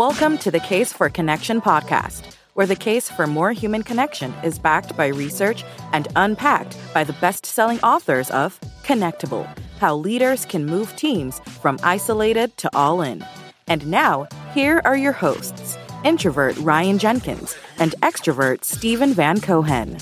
Welcome 0.00 0.38
to 0.38 0.50
the 0.50 0.60
Case 0.60 0.94
for 0.94 1.10
Connection 1.10 1.60
podcast, 1.60 2.34
where 2.54 2.64
the 2.64 2.74
case 2.74 3.10
for 3.10 3.26
more 3.26 3.52
human 3.52 3.82
connection 3.82 4.32
is 4.42 4.58
backed 4.58 4.96
by 4.96 5.08
research 5.08 5.62
and 5.92 6.08
unpacked 6.16 6.74
by 6.94 7.04
the 7.04 7.12
best 7.20 7.44
selling 7.44 7.78
authors 7.80 8.30
of 8.30 8.58
Connectable 8.82 9.46
How 9.78 9.94
Leaders 9.94 10.46
Can 10.46 10.64
Move 10.64 10.96
Teams 10.96 11.40
from 11.60 11.78
Isolated 11.82 12.56
to 12.56 12.74
All 12.74 13.02
In. 13.02 13.22
And 13.66 13.86
now, 13.88 14.26
here 14.54 14.80
are 14.86 14.96
your 14.96 15.12
hosts 15.12 15.76
introvert 16.02 16.56
Ryan 16.56 16.98
Jenkins 16.98 17.54
and 17.78 17.94
extrovert 18.00 18.64
Steven 18.64 19.12
Van 19.12 19.38
Cohen. 19.38 19.98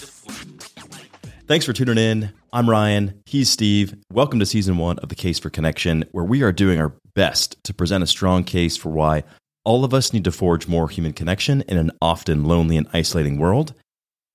Thanks 1.48 1.66
for 1.66 1.72
tuning 1.72 1.98
in. 1.98 2.32
I'm 2.52 2.70
Ryan. 2.70 3.20
He's 3.26 3.50
Steve. 3.50 3.96
Welcome 4.12 4.38
to 4.38 4.46
season 4.46 4.78
one 4.78 5.00
of 5.00 5.08
The 5.08 5.16
Case 5.16 5.40
for 5.40 5.50
Connection, 5.50 6.04
where 6.12 6.24
we 6.24 6.44
are 6.44 6.52
doing 6.52 6.80
our 6.80 6.92
best 7.14 7.56
to 7.64 7.74
present 7.74 8.04
a 8.04 8.06
strong 8.06 8.44
case 8.44 8.76
for 8.76 8.90
why 8.90 9.24
all 9.68 9.84
of 9.84 9.92
us 9.92 10.14
need 10.14 10.24
to 10.24 10.32
forge 10.32 10.66
more 10.66 10.88
human 10.88 11.12
connection 11.12 11.60
in 11.68 11.76
an 11.76 11.90
often 12.00 12.42
lonely 12.42 12.78
and 12.78 12.88
isolating 12.94 13.38
world. 13.38 13.74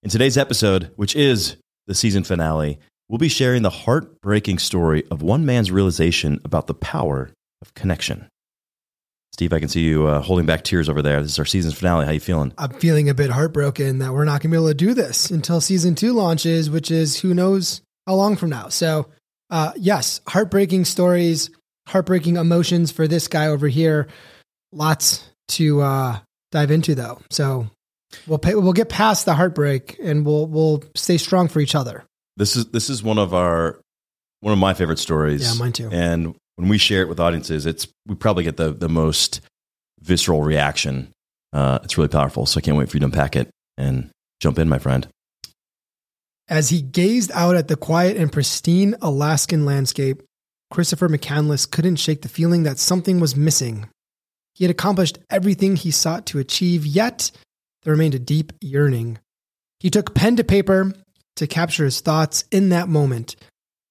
In 0.04 0.12
today's 0.12 0.38
episode, 0.38 0.92
which 0.96 1.16
is 1.16 1.58
the 1.88 1.96
season 1.96 2.24
finale, 2.24 2.78
we'll 3.10 3.18
be 3.18 3.30
sharing 3.30 3.64
the 3.64 3.72
heartbreaking 3.72 4.60
story 4.60 5.04
of 5.10 5.24
one 5.24 5.44
man's 5.44 5.72
realization 5.72 6.40
about 6.46 6.68
the 6.68 6.76
power 6.76 7.32
of 7.64 7.74
connection. 7.74 8.28
Steve, 9.32 9.54
I 9.54 9.60
can 9.60 9.70
see 9.70 9.82
you 9.82 10.06
uh, 10.06 10.22
holding 10.22 10.46
back 10.46 10.64
tears 10.64 10.88
over 10.88 11.02
there. 11.02 11.20
This 11.24 11.32
is 11.32 11.40
our 11.40 11.46
season 11.46 11.72
finale. 11.72 12.06
How 12.06 12.12
you 12.12 12.20
feeling? 12.20 12.54
I'm 12.60 12.70
feeling 12.70 13.10
a 13.10 13.16
bit 13.16 13.32
heartbroken 13.32 13.98
that 14.00 14.14
we're 14.14 14.26
not 14.26 14.34
going 14.34 14.52
to 14.52 14.56
be 14.56 14.58
able 14.58 14.68
to 14.68 14.76
do 14.76 14.94
this 14.94 15.32
until 15.32 15.60
season 15.60 15.96
two 15.96 16.14
launches, 16.14 16.70
which 16.70 16.92
is 16.92 17.20
who 17.22 17.34
knows 17.34 17.82
how 18.06 18.14
long 18.14 18.36
from 18.36 18.52
now. 18.52 18.70
So, 18.70 19.08
uh, 19.50 19.72
yes, 19.78 20.22
heartbreaking 20.28 20.86
stories, 20.86 21.50
heartbreaking 21.88 22.36
emotions 22.36 22.92
for 22.92 23.08
this 23.08 23.28
guy 23.28 23.48
over 23.48 23.68
here 23.68 24.08
lots 24.74 25.28
to 25.50 25.82
uh, 25.82 26.20
dive 26.52 26.72
into 26.72 26.96
though. 26.96 27.20
So 27.30 27.68
we'll 28.28 28.40
pay, 28.40 28.56
we'll 28.56 28.74
get 28.74 28.90
past 28.90 29.26
the 29.26 29.34
heartbreak 29.34 29.98
and 30.02 30.26
we'll 30.26 30.48
we'll 30.48 30.84
stay 30.96 31.18
strong 31.18 31.48
for 31.48 31.60
each 31.60 31.76
other. 31.76 32.04
This 32.38 32.56
is 32.56 32.68
this 32.68 32.90
is 32.90 33.04
one 33.04 33.18
of 33.18 33.34
our 33.34 33.80
one 34.40 34.54
of 34.54 34.60
my 34.60 34.74
favorite 34.74 35.00
stories. 35.00 35.42
Yeah, 35.42 35.60
mine 35.60 35.74
too. 35.74 35.90
And 35.92 36.36
when 36.56 36.70
we 36.70 36.78
share 36.78 37.02
it 37.02 37.10
with 37.10 37.20
audiences, 37.20 37.66
it's 37.66 37.88
we 38.08 38.16
probably 38.16 38.44
get 38.44 38.58
the 38.58 38.74
the 38.74 38.90
most 38.90 39.42
visceral 40.02 40.42
reaction. 40.42 41.12
Uh, 41.52 41.80
it's 41.84 41.98
really 41.98 42.10
powerful. 42.10 42.46
So 42.46 42.58
I 42.58 42.62
can't 42.62 42.78
wait 42.78 42.90
for 42.90 42.98
you 42.98 43.02
to 43.02 43.06
unpack 43.06 43.36
it 43.36 43.50
and 43.78 44.10
jump 44.40 44.58
in, 44.58 44.68
my 44.68 44.80
friend. 44.80 45.08
As 46.50 46.70
he 46.70 46.82
gazed 46.82 47.32
out 47.34 47.56
at 47.56 47.68
the 47.68 47.78
quiet 47.78 48.18
and 48.18 48.32
pristine 48.32 48.96
Alaskan 49.02 49.66
landscape, 49.66 50.24
Christopher 50.72 51.08
McCandless 51.08 51.70
couldn't 51.70 51.98
shake 51.98 52.22
the 52.22 52.28
feeling 52.28 52.64
that 52.64 52.80
something 52.80 53.20
was 53.20 53.36
missing 53.36 53.88
he 54.54 54.64
had 54.64 54.72
accomplished 54.72 55.20
everything 55.30 55.76
he 55.76 55.92
sought 55.92 56.26
to 56.28 56.40
achieve, 56.40 56.86
yet 56.86 57.32
there 57.84 57.94
remained 57.94 58.16
a 58.16 58.20
deep 58.20 58.54
yearning. 58.62 59.20
He 59.80 59.90
took 59.90 60.14
pen 60.14 60.36
to 60.38 60.44
paper 60.44 60.94
to 61.36 61.48
capture 61.48 61.86
his 61.86 62.00
thoughts 62.00 62.46
in 62.52 62.70
that 62.70 62.88
moment. 62.88 63.36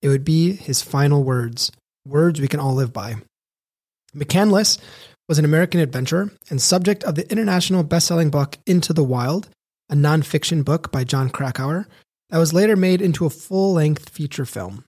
It 0.00 0.08
would 0.08 0.24
be 0.24 0.52
his 0.52 0.82
final 0.82 1.22
words, 1.22 1.70
words 2.06 2.40
we 2.40 2.48
can 2.48 2.60
all 2.60 2.74
live 2.74 2.92
by. 2.92 3.16
McCandless 4.16 4.78
was 5.28 5.38
an 5.38 5.44
American 5.44 5.80
adventurer 5.80 6.30
and 6.50 6.60
subject 6.60 7.04
of 7.04 7.14
the 7.14 7.30
international 7.30 7.82
best-selling 7.82 8.30
book 8.30 8.58
Into 8.66 8.92
the 8.92 9.04
Wild, 9.04 9.48
a 9.88 9.94
nonfiction 9.94 10.64
book 10.64 10.90
by 10.92 11.04
Jon 11.04 11.30
Krakauer 11.30 11.86
that 12.30 12.38
was 12.38 12.52
later 12.52 12.76
made 12.76 13.02
into 13.02 13.26
a 13.26 13.30
full-length 13.30 14.08
feature 14.08 14.44
film. 14.44 14.84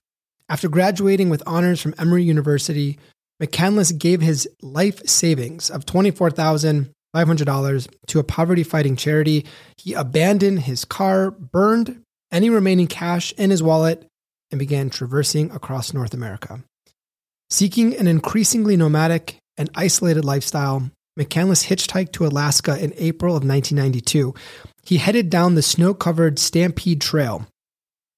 After 0.49 0.67
graduating 0.67 1.29
with 1.29 1.43
honors 1.45 1.81
from 1.81 1.95
Emory 1.97 2.23
University, 2.23 2.99
McCandless 3.41 3.97
gave 3.97 4.21
his 4.21 4.47
life 4.61 5.05
savings 5.07 5.69
of 5.69 5.85
$24,500 5.85 7.87
to 8.07 8.19
a 8.19 8.23
poverty 8.23 8.63
fighting 8.63 8.95
charity. 8.95 9.45
He 9.77 9.93
abandoned 9.93 10.61
his 10.61 10.85
car, 10.85 11.31
burned 11.31 12.01
any 12.31 12.49
remaining 12.49 12.87
cash 12.87 13.33
in 13.33 13.49
his 13.49 13.61
wallet, 13.61 14.07
and 14.51 14.59
began 14.59 14.89
traversing 14.89 15.51
across 15.51 15.93
North 15.93 16.13
America. 16.13 16.63
Seeking 17.49 17.95
an 17.95 18.07
increasingly 18.07 18.77
nomadic 18.77 19.37
and 19.57 19.69
isolated 19.75 20.25
lifestyle, 20.25 20.89
McCandless 21.19 21.67
hitchhiked 21.67 22.13
to 22.13 22.25
Alaska 22.25 22.81
in 22.81 22.93
April 22.97 23.35
of 23.35 23.45
1992. 23.45 24.33
He 24.83 24.97
headed 24.97 25.29
down 25.29 25.55
the 25.55 25.61
snow 25.61 25.93
covered 25.93 26.39
Stampede 26.39 27.01
Trail, 27.01 27.47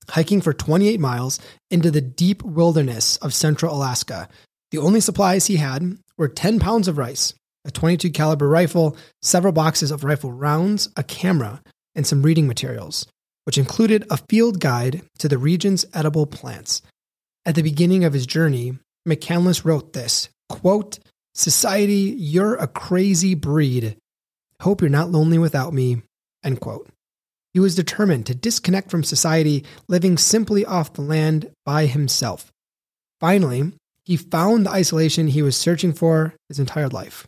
hiking 0.09 0.41
for 0.41 0.53
28 0.53 0.99
miles 0.99 1.39
into 1.69 1.91
the 1.91 2.01
deep 2.01 2.41
wilderness 2.43 3.17
of 3.17 3.33
central 3.33 3.75
Alaska, 3.75 4.29
the 4.71 4.77
only 4.77 4.99
supplies 4.99 5.47
he 5.47 5.57
had 5.57 5.97
were 6.17 6.27
10 6.27 6.59
pounds 6.59 6.87
of 6.87 6.97
rice, 6.97 7.33
a 7.65 7.71
22 7.71 8.09
caliber 8.11 8.47
rifle, 8.47 8.97
several 9.21 9.53
boxes 9.53 9.91
of 9.91 10.03
rifle 10.03 10.31
rounds, 10.31 10.89
a 10.95 11.03
camera, 11.03 11.61
and 11.95 12.05
some 12.05 12.21
reading 12.21 12.47
materials, 12.47 13.05
which 13.45 13.57
included 13.57 14.05
a 14.09 14.19
field 14.29 14.59
guide 14.59 15.01
to 15.19 15.27
the 15.27 15.37
region's 15.37 15.85
edible 15.93 16.25
plants. 16.25 16.81
At 17.45 17.55
the 17.55 17.61
beginning 17.61 18.03
of 18.03 18.13
his 18.13 18.25
journey, 18.25 18.77
McCandless 19.07 19.63
wrote 19.63 19.93
this 19.93 20.29
quote, 20.49 20.99
Society, 21.33 22.15
you're 22.17 22.55
a 22.55 22.67
crazy 22.67 23.35
breed. 23.35 23.95
Hope 24.61 24.81
you're 24.81 24.89
not 24.89 25.11
lonely 25.11 25.37
without 25.37 25.73
me. 25.73 26.01
End 26.43 26.59
quote. 26.59 26.89
He 27.53 27.59
was 27.59 27.75
determined 27.75 28.25
to 28.25 28.35
disconnect 28.35 28.89
from 28.89 29.03
society, 29.03 29.63
living 29.87 30.17
simply 30.17 30.65
off 30.65 30.93
the 30.93 31.01
land 31.01 31.51
by 31.65 31.85
himself. 31.85 32.51
Finally, 33.19 33.73
he 34.07 34.15
found 34.15 34.65
the 34.65 34.71
isolation 34.71 35.27
he 35.27 35.41
was 35.41 35.57
searching 35.57 35.91
for 35.91 36.33
his 36.47 36.59
entire 36.59 36.87
life. 36.87 37.27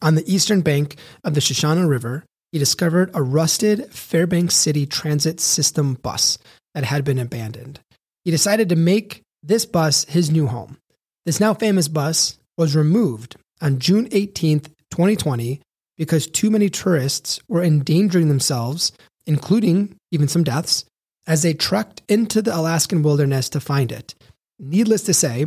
On 0.00 0.14
the 0.14 0.32
eastern 0.32 0.60
bank 0.60 0.94
of 1.24 1.34
the 1.34 1.40
Sushana 1.40 1.88
River, 1.88 2.24
he 2.52 2.58
discovered 2.60 3.10
a 3.14 3.22
rusted 3.22 3.92
Fairbanks 3.92 4.54
City 4.54 4.86
Transit 4.86 5.40
System 5.40 5.94
bus 5.94 6.38
that 6.72 6.84
had 6.84 7.04
been 7.04 7.18
abandoned. 7.18 7.80
He 8.24 8.30
decided 8.30 8.68
to 8.68 8.76
make 8.76 9.22
this 9.42 9.66
bus 9.66 10.04
his 10.04 10.30
new 10.30 10.46
home. 10.46 10.78
This 11.26 11.40
now 11.40 11.52
famous 11.52 11.88
bus 11.88 12.38
was 12.56 12.76
removed 12.76 13.34
on 13.60 13.80
June 13.80 14.08
18th, 14.10 14.66
2020, 14.92 15.60
because 15.96 16.28
too 16.28 16.48
many 16.48 16.70
tourists 16.70 17.40
were 17.48 17.64
endangering 17.64 18.28
themselves, 18.28 18.92
including 19.26 19.96
even 20.12 20.28
some 20.28 20.44
deaths, 20.44 20.84
as 21.26 21.42
they 21.42 21.54
trekked 21.54 22.02
into 22.08 22.40
the 22.40 22.54
Alaskan 22.56 23.02
wilderness 23.02 23.48
to 23.48 23.58
find 23.58 23.90
it. 23.90 24.14
Needless 24.60 25.02
to 25.02 25.12
say, 25.12 25.46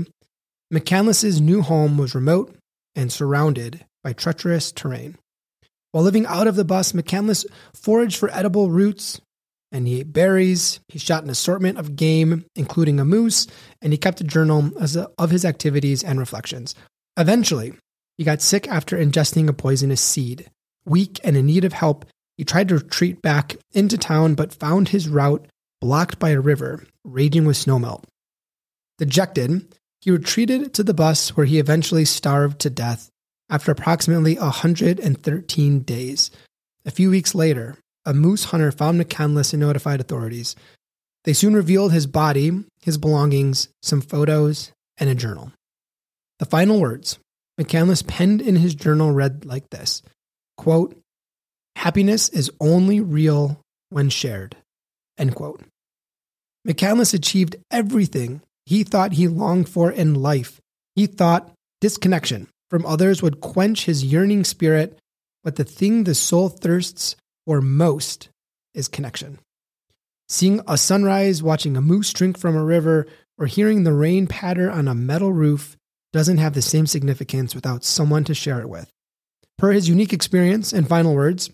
McCandless's 0.72 1.42
new 1.42 1.62
home 1.62 1.98
was 1.98 2.16
remote 2.16 2.56
and 2.96 3.12
surrounded 3.12 3.86
by 4.04 4.14
treacherous 4.14 4.72
terrain. 4.72 5.18
While 5.92 6.04
living 6.04 6.26
out 6.26 6.48
of 6.48 6.56
the 6.56 6.64
bus, 6.64 6.94
McCandless 6.94 7.46
foraged 7.74 8.18
for 8.18 8.32
edible 8.32 8.72
roots 8.72 9.20
and 9.72 9.88
he 9.88 10.00
ate 10.00 10.14
berries. 10.14 10.80
He 10.88 11.00
shot 11.00 11.24
an 11.24 11.30
assortment 11.30 11.78
of 11.78 11.96
game, 11.96 12.46
including 12.56 13.00
a 13.00 13.06
moose, 13.06 13.48
and 13.82 13.94
he 13.94 13.98
kept 13.98 14.22
a 14.22 14.26
journal 14.26 14.72
of 15.18 15.30
his 15.30 15.46
activities 15.46 16.04
and 16.04 16.20
reflections. 16.20 16.76
Eventually, 17.18 17.74
he 18.18 18.24
got 18.24 18.42
sick 18.42 18.68
after 18.68 18.98
ingesting 18.98 19.48
a 19.48 19.54
poisonous 19.54 20.02
seed. 20.02 20.50
Weak 20.86 21.20
and 21.24 21.38
in 21.38 21.46
need 21.46 21.66
of 21.66 21.74
help, 21.74 22.06
he 22.38 22.44
tried 22.44 22.68
to 22.70 22.76
retreat 22.76 23.22
back 23.22 23.56
into 23.74 23.98
town 23.98 24.36
but 24.36 24.54
found 24.54 24.90
his 24.90 25.08
route 25.08 25.48
blocked 25.80 26.20
by 26.20 26.32
a 26.32 26.40
river 26.40 26.86
raging 27.04 27.46
with 27.46 27.58
snowmelt. 27.58 28.04
Dejected, 28.98 29.76
he 30.02 30.12
retreated 30.12 30.74
to 30.74 30.84
the 30.84 30.94
bus 30.94 31.36
where 31.38 31.46
he 31.46 31.60
eventually 31.60 32.06
starved 32.06 32.60
to 32.62 32.70
death 32.70 33.10
after 33.50 33.72
approximately 33.72 34.36
113 34.36 35.80
days. 35.82 36.32
A 36.86 36.92
few 36.92 37.10
weeks 37.10 37.36
later, 37.36 37.78
a 38.06 38.14
moose 38.14 38.46
hunter 38.46 38.72
found 38.72 39.00
McCandless 39.00 39.54
and 39.54 39.60
notified 39.60 40.00
authorities. 40.00 40.56
They 41.24 41.34
soon 41.34 41.56
revealed 41.56 41.92
his 41.92 42.08
body, 42.08 42.52
his 42.82 42.98
belongings, 42.98 43.70
some 43.84 44.02
photos, 44.02 44.72
and 44.98 45.10
a 45.10 45.16
journal. 45.16 45.52
The 46.40 46.46
final 46.46 46.80
words 46.80 47.20
McCandless 47.60 48.08
penned 48.08 48.42
in 48.42 48.56
his 48.56 48.74
journal 48.74 49.12
read 49.12 49.46
like 49.46 49.70
this 49.70 50.02
quote, 50.58 50.98
Happiness 51.76 52.30
is 52.30 52.52
only 52.60 53.00
real 53.00 53.60
when 53.90 54.10
shared. 54.10 54.56
End 55.18 55.36
quote. 55.36 55.62
McCandless 56.68 57.14
achieved 57.14 57.56
everything 57.70 58.42
he 58.72 58.86
thought 58.86 59.12
he 59.12 59.28
longed 59.28 59.68
for 59.68 59.92
in 59.92 60.14
life. 60.14 60.62
He 60.96 61.06
thought 61.06 61.52
disconnection 61.82 62.48
from 62.70 62.86
others 62.86 63.22
would 63.22 63.42
quench 63.42 63.84
his 63.84 64.06
yearning 64.06 64.46
spirit, 64.46 64.98
but 65.44 65.58
the 65.58 65.66
thing 65.66 66.06
the 66.06 66.16
soul 66.16 66.48
thirsts 66.48 67.18
for 67.46 67.60
most 67.60 68.30
is 68.74 68.88
connection. 68.88 69.40
Seeing 70.30 70.62
a 70.70 70.78
sunrise, 70.78 71.44
watching 71.44 71.76
a 71.76 71.82
moose 71.82 72.14
drink 72.14 72.38
from 72.38 72.56
a 72.56 72.64
river, 72.64 73.08
or 73.38 73.46
hearing 73.46 73.84
the 73.84 73.92
rain 73.92 74.26
patter 74.26 74.72
on 74.72 74.88
a 74.88 74.96
metal 74.96 75.34
roof 75.34 75.76
doesn't 76.14 76.38
have 76.38 76.54
the 76.54 76.62
same 76.62 76.88
significance 76.88 77.54
without 77.54 77.84
someone 77.84 78.24
to 78.24 78.34
share 78.34 78.62
it 78.62 78.70
with. 78.70 78.90
Per 79.58 79.74
his 79.74 79.90
unique 79.90 80.14
experience 80.14 80.72
and 80.72 80.88
final 80.88 81.14
words, 81.14 81.50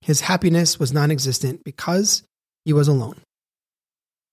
his 0.00 0.22
happiness 0.22 0.78
was 0.78 0.90
non 0.90 1.10
existent 1.10 1.60
because 1.66 2.22
he 2.64 2.72
was 2.72 2.88
alone. 2.88 3.16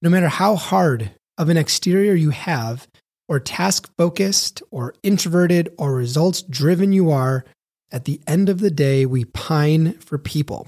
No 0.01 0.09
matter 0.09 0.29
how 0.29 0.55
hard 0.55 1.11
of 1.37 1.49
an 1.49 1.57
exterior 1.57 2.13
you 2.13 2.31
have, 2.31 2.87
or 3.27 3.39
task 3.39 3.89
focused, 3.97 4.61
or 4.71 4.93
introverted, 5.03 5.73
or 5.77 5.93
results 5.93 6.41
driven 6.41 6.91
you 6.93 7.11
are, 7.11 7.45
at 7.91 8.05
the 8.05 8.21
end 8.27 8.49
of 8.49 8.59
the 8.59 8.71
day, 8.71 9.05
we 9.05 9.25
pine 9.25 9.93
for 9.99 10.17
people. 10.17 10.67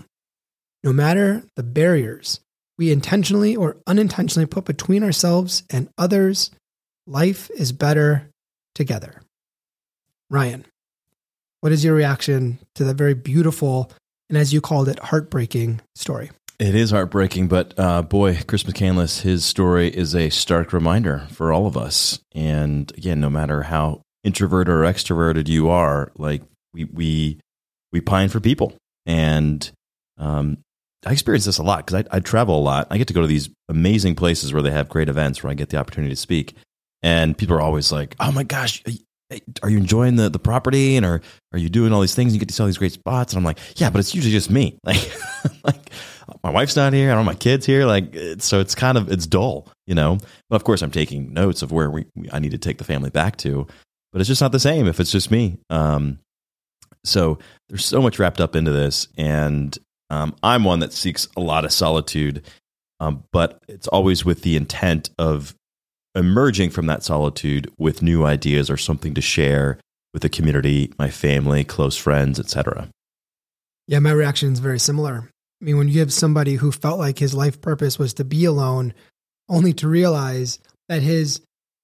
No 0.84 0.94
matter 0.94 1.44
the 1.56 1.64
barriers 1.64 2.40
we 2.78 2.92
intentionally 2.92 3.56
or 3.56 3.78
unintentionally 3.88 4.46
put 4.46 4.64
between 4.64 5.04
ourselves 5.04 5.64
and 5.70 5.90
others, 5.98 6.50
life 7.06 7.50
is 7.52 7.74
better 7.74 8.30
together. 8.74 9.22
Ryan, 10.30 10.66
what 11.60 11.74
is 11.74 11.84
your 11.84 11.94
reaction 11.94 12.60
to 12.76 12.86
that 12.86 12.96
very 12.96 13.16
beautiful 13.16 13.92
and, 14.30 14.38
as 14.38 14.54
you 14.54 14.62
called 14.62 14.88
it, 14.88 15.00
heartbreaking 15.00 15.82
story? 15.96 16.32
It 16.60 16.76
is 16.76 16.92
heartbreaking, 16.92 17.48
but 17.48 17.74
uh, 17.78 18.02
boy, 18.02 18.40
Chris 18.46 18.64
McCandless, 18.64 19.22
his 19.22 19.46
story 19.46 19.88
is 19.88 20.14
a 20.14 20.30
stark 20.30 20.74
reminder 20.74 21.26
for 21.32 21.54
all 21.54 21.66
of 21.66 21.78
us. 21.78 22.20
And 22.36 22.92
again, 22.98 23.22
no 23.22 23.30
matter 23.30 23.64
how 23.64 24.02
introverted 24.26 24.74
or 24.74 24.82
extroverted 24.82 25.48
you 25.48 25.70
are, 25.70 26.12
like 26.18 26.42
we 26.74 26.84
we 26.84 27.40
we 27.94 28.02
pine 28.02 28.28
for 28.28 28.42
people, 28.42 28.76
and 29.06 29.72
um, 30.18 30.58
I 31.06 31.14
experience 31.14 31.46
this 31.46 31.60
a 31.60 31.64
lot 31.64 31.86
because 31.86 32.04
I, 32.12 32.18
I 32.18 32.20
travel 32.20 32.60
a 32.60 32.62
lot. 32.62 32.88
I 32.92 32.98
get 32.98 33.08
to 33.08 33.14
go 33.14 33.22
to 33.22 33.28
these 33.28 33.50
amazing 33.70 34.16
places 34.16 34.52
where 34.52 34.62
they 34.62 34.72
have 34.72 34.90
great 34.90 35.08
events 35.08 35.42
where 35.42 35.52
I 35.52 35.54
get 35.54 35.70
the 35.70 35.78
opportunity 35.78 36.12
to 36.12 36.20
speak, 36.20 36.56
and 37.02 37.38
people 37.38 37.56
are 37.56 37.62
always 37.62 37.90
like, 37.90 38.18
"Oh 38.20 38.34
my 38.34 38.44
gosh, 38.44 38.84
are 39.62 39.70
you 39.70 39.78
enjoying 39.78 40.16
the, 40.16 40.30
the 40.30 40.40
property 40.40 40.98
and 40.98 41.06
are 41.06 41.22
are 41.54 41.60
you 41.60 41.70
doing 41.70 41.94
all 41.94 42.02
these 42.02 42.16
things? 42.16 42.34
You 42.34 42.40
get 42.40 42.50
to 42.50 42.54
see 42.54 42.64
all 42.64 42.68
these 42.68 42.78
great 42.78 42.94
spots." 42.94 43.34
And 43.34 43.38
I'm 43.38 43.44
like, 43.44 43.60
"Yeah, 43.76 43.90
but 43.90 44.00
it's 44.00 44.16
usually 44.16 44.32
just 44.32 44.50
me. 44.50 44.78
Like, 44.84 45.12
like 45.64 45.92
my 46.44 46.50
wife's 46.50 46.76
not 46.76 46.94
here. 46.94 47.08
I 47.08 47.16
don't 47.16 47.26
have 47.26 47.34
my 47.34 47.40
kids 47.40 47.66
here. 47.66 47.86
Like, 47.86 48.16
so 48.40 48.60
it's 48.60 48.76
kind 48.76 48.98
of 48.98 49.12
it's 49.12 49.28
dull, 49.28 49.68
you 49.88 49.96
know. 49.96 50.18
But 50.50 50.58
of 50.58 50.64
course, 50.64 50.82
I'm 50.82 50.92
taking 50.92 51.34
notes 51.34 51.62
of 51.62 51.72
where 51.72 51.90
we 51.90 52.06
I 52.32 52.40
need 52.40 52.52
to 52.52 52.58
take 52.58 52.78
the 52.78 52.84
family 52.84 53.10
back 53.10 53.38
to, 53.38 53.68
but 54.12 54.22
it's 54.22 54.28
just 54.28 54.42
not 54.42 54.52
the 54.52 54.60
same 54.60 54.88
if 54.88 55.00
it's 55.00 55.12
just 55.12 55.32
me. 55.32 55.60
Um, 55.70 56.20
so 57.04 57.40
there's 57.70 57.86
so 57.86 58.02
much 58.02 58.20
wrapped 58.20 58.42
up 58.42 58.56
into 58.56 58.72
this, 58.72 59.08
and 59.18 59.78
um, 60.10 60.36
I'm 60.44 60.64
one 60.64 60.80
that 60.80 60.94
seeks 60.94 61.28
a 61.38 61.42
lot 61.42 61.66
of 61.66 61.72
solitude, 61.72 62.46
um, 63.00 63.24
but 63.32 63.64
it's 63.68 63.88
always 63.88 64.26
with 64.26 64.42
the 64.42 64.56
intent 64.56 65.10
of 65.18 65.56
emerging 66.20 66.70
from 66.70 66.86
that 66.88 67.04
solitude 67.04 67.72
with 67.78 68.02
new 68.02 68.26
ideas 68.26 68.70
or 68.70 68.78
something 68.78 69.14
to 69.14 69.22
share 69.22 69.80
with 70.14 70.22
the 70.22 70.30
community, 70.30 70.92
my 71.00 71.10
family, 71.10 71.64
close 71.64 71.96
friends, 71.96 72.40
etc. 72.40 72.90
Yeah, 73.88 74.00
my 74.00 74.12
reaction 74.12 74.52
is 74.54 74.60
very 74.60 74.80
similar. 74.80 75.30
I 75.62 75.66
mean, 75.66 75.78
when 75.78 75.88
you 75.88 76.00
have 76.02 76.14
somebody 76.14 76.56
who 76.56 76.72
felt 76.72 77.00
like 77.00 77.20
his 77.20 77.34
life 77.34 77.62
purpose 77.62 77.98
was 77.98 78.14
to 78.16 78.24
be 78.24 78.46
alone, 78.46 78.94
only 79.48 79.74
to 79.74 79.88
realize 79.88 80.60
that 80.90 81.02
his 81.02 81.42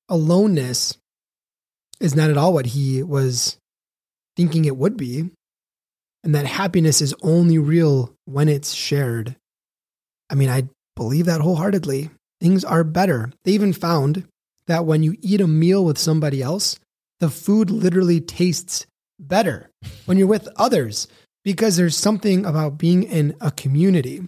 aloneness 0.10 0.98
is 2.00 2.16
not 2.16 2.30
at 2.30 2.38
all 2.38 2.54
what 2.54 2.68
he 2.68 3.02
was 3.02 3.58
thinking 4.36 4.66
it 4.66 4.78
would 4.78 4.98
be, 4.98 5.30
and 6.24 6.36
that 6.36 6.46
happiness 6.46 7.02
is 7.02 7.16
only 7.22 7.58
real 7.58 8.14
when 8.26 8.50
it's 8.50 8.74
shared. 8.74 9.36
I 10.30 10.36
mean, 10.36 10.50
I 10.50 10.68
believe 10.96 11.26
that 11.26 11.42
wholeheartedly. 11.42 12.10
Things 12.46 12.64
are 12.64 12.84
better. 12.84 13.32
They 13.44 13.54
even 13.54 13.74
found 13.74 14.28
that 14.68 14.86
when 14.86 15.02
you 15.02 15.18
eat 15.24 15.42
a 15.42 15.48
meal 15.48 15.84
with 15.84 15.98
somebody 15.98 16.44
else, 16.44 16.80
the 17.20 17.32
food 17.32 17.72
literally 17.72 18.22
tastes 18.22 18.86
better 19.20 19.72
when 20.06 20.20
you're 20.20 20.28
with 20.28 20.48
others 20.56 21.08
because 21.44 21.76
there's 21.76 21.98
something 21.98 22.46
about 22.46 22.78
being 22.78 23.02
in 23.02 23.36
a 23.42 23.50
community 23.50 24.28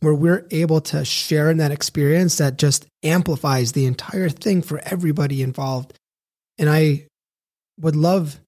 where 0.00 0.14
we're 0.14 0.46
able 0.50 0.80
to 0.80 1.04
share 1.04 1.50
in 1.50 1.58
that 1.58 1.72
experience 1.72 2.38
that 2.38 2.56
just 2.56 2.86
amplifies 3.02 3.72
the 3.72 3.84
entire 3.84 4.30
thing 4.30 4.62
for 4.62 4.80
everybody 4.86 5.42
involved. 5.42 5.92
And 6.56 6.70
I 6.70 7.04
would 7.78 7.96
love 7.96 8.40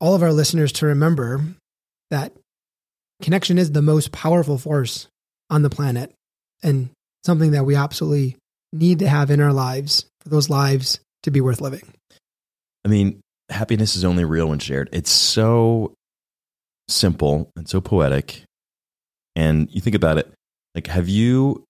all 0.00 0.16
of 0.16 0.22
our 0.24 0.32
listeners 0.32 0.72
to 0.72 0.86
remember 0.86 1.44
that 2.10 2.32
connection 3.22 3.56
is 3.56 3.70
the 3.70 3.82
most 3.82 4.10
powerful 4.10 4.58
force 4.58 5.06
on 5.48 5.62
the 5.62 5.70
planet 5.70 6.12
and 6.60 6.90
something 7.24 7.52
that 7.52 7.64
we 7.64 7.74
absolutely 7.74 8.36
need 8.72 8.98
to 9.00 9.08
have 9.08 9.30
in 9.30 9.40
our 9.40 9.52
lives 9.52 10.06
for 10.20 10.28
those 10.28 10.50
lives 10.50 11.00
to 11.22 11.30
be 11.30 11.40
worth 11.40 11.60
living. 11.60 11.82
I 12.84 12.88
mean, 12.88 13.20
happiness 13.48 13.96
is 13.96 14.04
only 14.04 14.24
real 14.24 14.48
when 14.48 14.58
shared. 14.58 14.88
It's 14.92 15.10
so 15.10 15.94
simple 16.88 17.50
and 17.56 17.68
so 17.68 17.80
poetic. 17.80 18.42
And 19.36 19.68
you 19.70 19.80
think 19.80 19.96
about 19.96 20.18
it, 20.18 20.32
like 20.74 20.86
have 20.88 21.08
you 21.08 21.64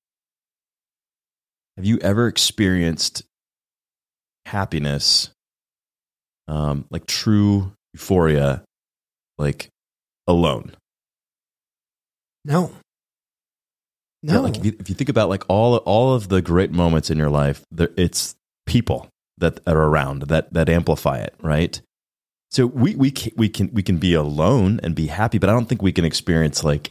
have 1.77 1.85
you 1.85 1.99
ever 1.99 2.27
experienced 2.29 3.25
happiness 4.47 5.31
um 6.47 6.85
like 6.91 7.07
true 7.07 7.73
euphoria 7.95 8.63
like 9.39 9.69
alone? 10.27 10.73
No. 12.45 12.73
No. 14.25 14.33
Yeah, 14.33 14.39
like 14.39 14.57
if 14.57 14.65
you, 14.65 14.77
if 14.81 14.89
you 14.89 14.95
think 14.95 15.11
about 15.11 15.29
like 15.29 15.45
all 15.49 15.77
all 15.77 16.15
of 16.15 16.31
the 16.31 16.41
great 16.41 16.71
moments 16.71 17.11
in 17.11 17.19
your 17.19 17.29
life, 17.29 17.63
there, 17.71 17.91
it's 17.95 18.35
people 18.65 19.07
that 19.37 19.61
are 19.67 19.77
around 19.77 20.23
that 20.29 20.51
that 20.55 20.71
amplify 20.71 21.19
it, 21.19 21.35
right? 21.43 21.79
So 22.51 22.67
we 22.67 22.95
we 22.95 23.11
can, 23.11 23.33
we 23.37 23.51
can 23.51 23.71
we 23.75 23.83
can 23.83 23.99
be 23.99 24.15
alone 24.15 24.81
and 24.83 24.95
be 24.95 25.09
happy, 25.09 25.37
but 25.37 25.51
I 25.51 25.53
don't 25.53 25.67
think 25.67 25.83
we 25.83 25.93
can 25.93 26.07
experience 26.07 26.65
like 26.65 26.91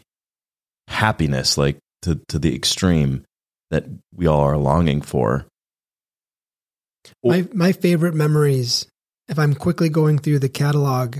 happiness 0.87 1.57
like 1.57 1.79
to 2.03 2.21
to 2.27 2.37
the 2.37 2.53
extreme 2.53 3.25
that 3.71 3.85
we 4.13 4.27
all 4.27 4.41
are 4.41 4.57
longing 4.57 5.01
for. 5.01 5.47
My 7.23 7.47
my 7.51 7.71
favorite 7.71 8.13
memories, 8.13 8.85
if 9.27 9.39
I'm 9.39 9.55
quickly 9.55 9.89
going 9.89 10.19
through 10.19 10.37
the 10.37 10.49
catalog 10.49 11.17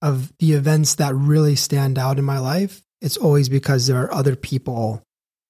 of 0.00 0.32
the 0.38 0.54
events 0.54 0.94
that 0.94 1.14
really 1.14 1.56
stand 1.56 1.98
out 1.98 2.18
in 2.18 2.24
my 2.24 2.38
life, 2.38 2.80
it's 3.02 3.18
always 3.18 3.50
because 3.50 3.86
there 3.86 4.02
are 4.02 4.14
other 4.14 4.34
people 4.34 5.02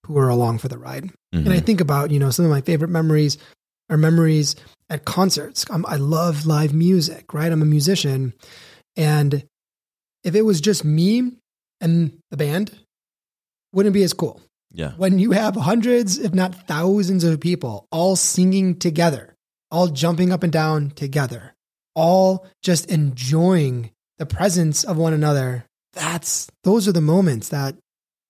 who 0.06 0.18
are 0.18 0.28
along 0.28 0.58
for 0.58 0.68
the 0.68 0.78
ride. 0.78 1.04
Mm-hmm. 1.04 1.38
And 1.38 1.48
I 1.48 1.56
mm-hmm. 1.56 1.64
think 1.64 1.80
about, 1.80 2.10
you 2.10 2.18
know, 2.18 2.30
some 2.30 2.44
of 2.44 2.50
my 2.50 2.60
favorite 2.60 2.90
memories 2.90 3.38
are 3.90 3.96
memories 3.96 4.56
at 4.90 5.04
concerts. 5.04 5.64
I'm, 5.70 5.84
I 5.86 5.96
love 5.96 6.46
live 6.46 6.74
music, 6.74 7.32
right? 7.34 7.52
I'm 7.52 7.62
a 7.62 7.66
musician. 7.66 8.34
And 8.96 9.44
if 10.24 10.34
it 10.34 10.42
was 10.42 10.60
just 10.60 10.84
me 10.84 11.32
and 11.80 12.18
the 12.30 12.36
band, 12.36 12.72
wouldn't 13.72 13.94
be 13.94 14.02
as 14.02 14.12
cool. 14.12 14.40
Yeah. 14.72 14.92
When 14.96 15.18
you 15.18 15.32
have 15.32 15.54
hundreds, 15.54 16.18
if 16.18 16.32
not 16.32 16.66
thousands 16.66 17.24
of 17.24 17.40
people 17.40 17.86
all 17.90 18.16
singing 18.16 18.78
together, 18.78 19.34
all 19.70 19.88
jumping 19.88 20.32
up 20.32 20.42
and 20.42 20.52
down 20.52 20.90
together, 20.90 21.54
all 21.94 22.46
just 22.62 22.90
enjoying 22.90 23.90
the 24.18 24.26
presence 24.26 24.84
of 24.84 24.96
one 24.96 25.12
another, 25.12 25.66
that's 25.92 26.48
those 26.64 26.88
are 26.88 26.92
the 26.92 27.00
moments 27.00 27.50
that 27.50 27.76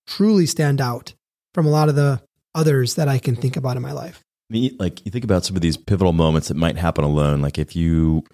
truly 0.07 0.47
stand 0.47 0.81
out 0.81 1.15
from 1.55 1.67
a 1.67 1.71
lot 1.71 1.89
of 1.89 1.95
the 1.95 2.21
others 2.55 2.95
that 2.97 3.09
I 3.09 3.19
can 3.19 3.37
think 3.37 3.57
about 3.57 3.77
in 3.77 3.83
my 3.83 3.93
life. 3.93 4.21
Me, 4.51 4.77
like 4.79 5.05
you 5.05 5.11
think 5.11 5.25
about 5.25 5.45
some 5.45 5.57
of 5.57 5.63
these 5.63 5.77
pivotal 5.77 6.13
moments 6.13 6.49
that 6.49 6.57
might 6.57 6.77
happen 6.77 7.05
alone. 7.05 7.41
Like 7.41 7.59
if 7.59 7.75
you 7.75 8.25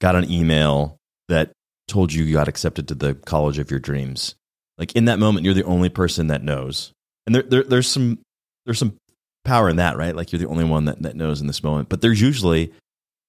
got 0.00 0.16
an 0.16 0.30
email 0.30 0.96
that 1.28 1.52
told 1.88 2.12
you 2.12 2.24
you 2.24 2.32
got 2.32 2.48
accepted 2.48 2.88
to 2.88 2.94
the 2.94 3.14
college 3.14 3.58
of 3.58 3.70
your 3.70 3.80
dreams, 3.80 4.34
like 4.78 4.94
in 4.94 5.06
that 5.06 5.18
moment, 5.18 5.44
you're 5.44 5.54
the 5.54 5.64
only 5.64 5.88
person 5.88 6.28
that 6.28 6.42
knows. 6.42 6.92
And 7.26 7.34
there, 7.34 7.42
there 7.42 7.62
there's 7.62 7.88
some 7.88 8.18
there's 8.64 8.78
some 8.78 8.96
power 9.44 9.68
in 9.68 9.76
that, 9.76 9.96
right? 9.96 10.14
Like 10.14 10.32
you're 10.32 10.40
the 10.40 10.48
only 10.48 10.64
one 10.64 10.86
that, 10.86 11.02
that 11.02 11.16
knows 11.16 11.40
in 11.40 11.46
this 11.46 11.62
moment. 11.62 11.88
But 11.88 12.00
there's 12.00 12.20
usually 12.20 12.72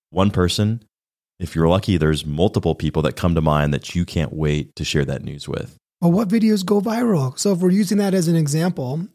one 0.10 0.32
person. 0.32 0.84
If 1.40 1.56
you're 1.56 1.68
lucky, 1.68 1.98
there's 1.98 2.26
multiple 2.26 2.76
people 2.76 3.04
that 3.04 3.16
come 3.16 3.36
to 3.36 3.42
mind 3.42 3.74
that 3.74 3.94
you 3.94 4.06
can't 4.06 4.34
wait 4.34 4.76
to 4.76 4.84
share 4.84 5.06
that 5.06 5.24
news 5.24 5.48
with. 5.48 5.78
Well, 6.02 6.12
what 6.12 6.30
videos 6.30 6.66
go 6.66 6.82
viral? 6.82 7.38
So 7.38 7.54
if 7.54 7.60
we're 7.60 7.70
using 7.70 8.00
that 8.00 8.14
as 8.14 8.28
an 8.28 8.36
example, 8.36 9.08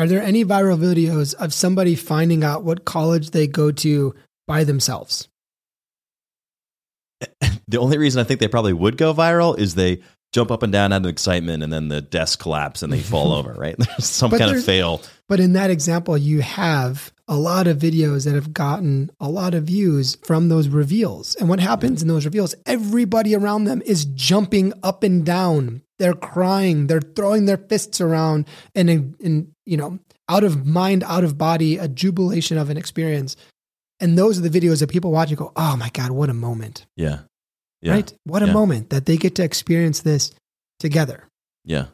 are 0.00 0.06
there 0.06 0.22
any 0.22 0.46
viral 0.46 0.78
videos 0.78 1.34
of 1.34 1.52
somebody 1.52 1.94
finding 1.94 2.42
out 2.42 2.64
what 2.64 2.86
college 2.86 3.32
they 3.32 3.46
go 3.46 3.70
to 3.70 4.14
by 4.46 4.64
themselves? 4.64 5.28
The 7.68 7.78
only 7.78 7.98
reason 7.98 8.20
I 8.20 8.24
think 8.24 8.40
they 8.40 8.48
probably 8.48 8.72
would 8.72 8.96
go 8.96 9.14
viral 9.14 9.56
is 9.56 9.76
they 9.76 10.02
jump 10.32 10.50
up 10.50 10.64
and 10.64 10.72
down 10.72 10.92
out 10.92 11.02
of 11.02 11.06
excitement 11.06 11.62
and 11.62 11.72
then 11.72 11.86
the 11.86 12.00
desk 12.00 12.40
collapse 12.40 12.82
and 12.82 12.92
they 12.92 12.98
fall 12.98 13.30
over, 13.38 13.52
right? 13.52 13.76
There's 13.78 14.06
some 14.06 14.32
but 14.32 14.40
kind 14.40 14.56
of 14.56 14.64
fail. 14.64 15.02
But 15.28 15.38
in 15.38 15.52
that 15.52 15.70
example, 15.70 16.18
you 16.18 16.40
have 16.40 17.12
a 17.28 17.36
lot 17.36 17.68
of 17.68 17.78
videos 17.78 18.24
that 18.24 18.34
have 18.34 18.52
gotten 18.52 19.08
a 19.20 19.28
lot 19.28 19.54
of 19.54 19.64
views 19.64 20.16
from 20.24 20.48
those 20.48 20.66
reveals. 20.66 21.36
And 21.36 21.48
what 21.48 21.60
happens 21.60 22.02
in 22.02 22.08
those 22.08 22.24
reveals, 22.24 22.56
everybody 22.66 23.36
around 23.36 23.64
them 23.64 23.82
is 23.86 24.04
jumping 24.06 24.72
up 24.82 25.04
and 25.04 25.24
down. 25.24 25.82
They're 26.00 26.14
crying, 26.14 26.86
they're 26.86 27.02
throwing 27.02 27.44
their 27.44 27.58
fists 27.58 28.00
around 28.00 28.48
and 28.74 28.88
in, 28.88 29.14
in 29.20 29.54
you 29.66 29.76
know, 29.76 29.98
out 30.30 30.44
of 30.44 30.64
mind, 30.66 31.04
out 31.04 31.24
of 31.24 31.36
body, 31.36 31.76
a 31.76 31.86
jubilation 31.86 32.56
of 32.56 32.70
an 32.70 32.78
experience. 32.78 33.36
And 34.00 34.16
those 34.16 34.38
are 34.38 34.40
the 34.40 34.60
videos 34.60 34.80
that 34.80 34.88
people 34.88 35.12
watch 35.12 35.28
and 35.28 35.36
go, 35.36 35.52
"Oh 35.56 35.76
my 35.76 35.90
god, 35.90 36.10
what 36.10 36.30
a 36.30 36.34
moment." 36.34 36.86
Yeah. 36.96 37.18
Yeah. 37.82 37.92
Right? 37.92 38.12
What 38.24 38.42
a 38.42 38.46
yeah. 38.46 38.52
moment 38.52 38.90
that 38.90 39.04
they 39.04 39.18
get 39.18 39.34
to 39.36 39.44
experience 39.44 40.00
this 40.00 40.32
together. 40.78 41.28
Yeah. 41.64 41.86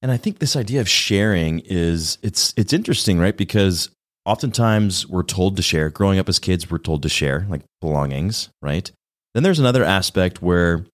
And 0.00 0.12
I 0.12 0.16
think 0.16 0.38
this 0.38 0.56
idea 0.56 0.80
of 0.80 0.88
sharing 0.88 1.58
is 1.64 2.18
it's 2.22 2.54
it's 2.56 2.72
interesting, 2.72 3.18
right? 3.18 3.36
Because 3.36 3.90
oftentimes 4.24 5.08
we're 5.08 5.24
told 5.24 5.56
to 5.56 5.62
share. 5.62 5.90
Growing 5.90 6.18
up 6.18 6.28
as 6.28 6.38
kids, 6.38 6.70
we're 6.70 6.78
told 6.78 7.02
to 7.02 7.08
share, 7.08 7.46
like 7.48 7.62
belongings, 7.80 8.48
right? 8.62 8.90
Then 9.34 9.42
there's 9.42 9.58
another 9.58 9.84
aspect 9.84 10.40
where 10.40 10.86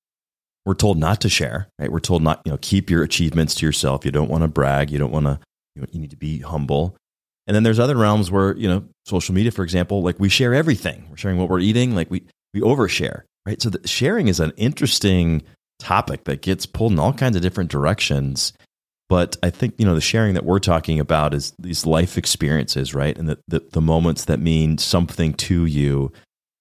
we're 0.67 0.75
told 0.75 0.99
not 0.99 1.21
to 1.21 1.29
share, 1.29 1.69
right? 1.79 1.91
We're 1.91 2.01
told 2.01 2.23
not, 2.23 2.43
you 2.45 2.51
know, 2.51 2.59
keep 2.61 2.91
your 2.91 3.05
achievements 3.05 3.55
to 3.55 3.67
yourself. 3.67 4.05
You 4.05 4.11
don't 4.11 4.29
want 4.29 4.43
to 4.43 4.49
brag. 4.49 4.91
You 4.91 4.99
don't 4.99 5.13
want 5.13 5.27
to, 5.27 5.39
you, 5.77 5.87
you 5.93 6.01
need 6.01 6.11
to 6.11 6.17
be 6.17 6.41
humble. 6.41 6.97
And 7.47 7.55
then 7.55 7.63
there's 7.63 7.79
other 7.79 7.97
realms 7.97 8.33
where, 8.33 8.57
you 8.57 8.69
know, 8.69 8.85
social 9.07 9.33
media, 9.33 9.53
for 9.53 9.63
example, 9.63 10.03
like 10.03 10.19
we 10.19 10.29
share 10.29 10.53
everything. 10.53 11.07
We're 11.09 11.17
sharing 11.17 11.39
what 11.39 11.49
we're 11.49 11.61
eating. 11.61 11.95
Like 11.95 12.11
we, 12.11 12.25
we 12.53 12.61
overshare, 12.61 13.23
right? 13.47 13.63
So 13.63 13.71
the, 13.71 13.87
sharing 13.87 14.27
is 14.27 14.41
an 14.41 14.53
interesting 14.57 15.45
topic 15.79 16.25
that 16.25 16.43
gets 16.43 16.67
pulled 16.67 16.93
in 16.93 16.99
all 16.99 17.13
kinds 17.13 17.37
of 17.37 17.43
different 17.43 17.71
directions. 17.71 18.53
But 19.09 19.37
I 19.45 19.51
think, 19.51 19.75
you 19.79 19.87
know, 19.87 19.95
the 19.95 20.01
sharing 20.01 20.35
that 20.35 20.45
we're 20.45 20.59
talking 20.59 20.99
about 20.99 21.33
is 21.33 21.55
these 21.61 21.87
life 21.87 22.19
experiences, 22.19 22.93
right? 22.93 23.17
And 23.17 23.29
the, 23.29 23.39
the, 23.47 23.61
the 23.71 23.81
moments 23.81 24.25
that 24.25 24.41
mean 24.41 24.79
something 24.79 25.33
to 25.35 25.65
you, 25.65 26.13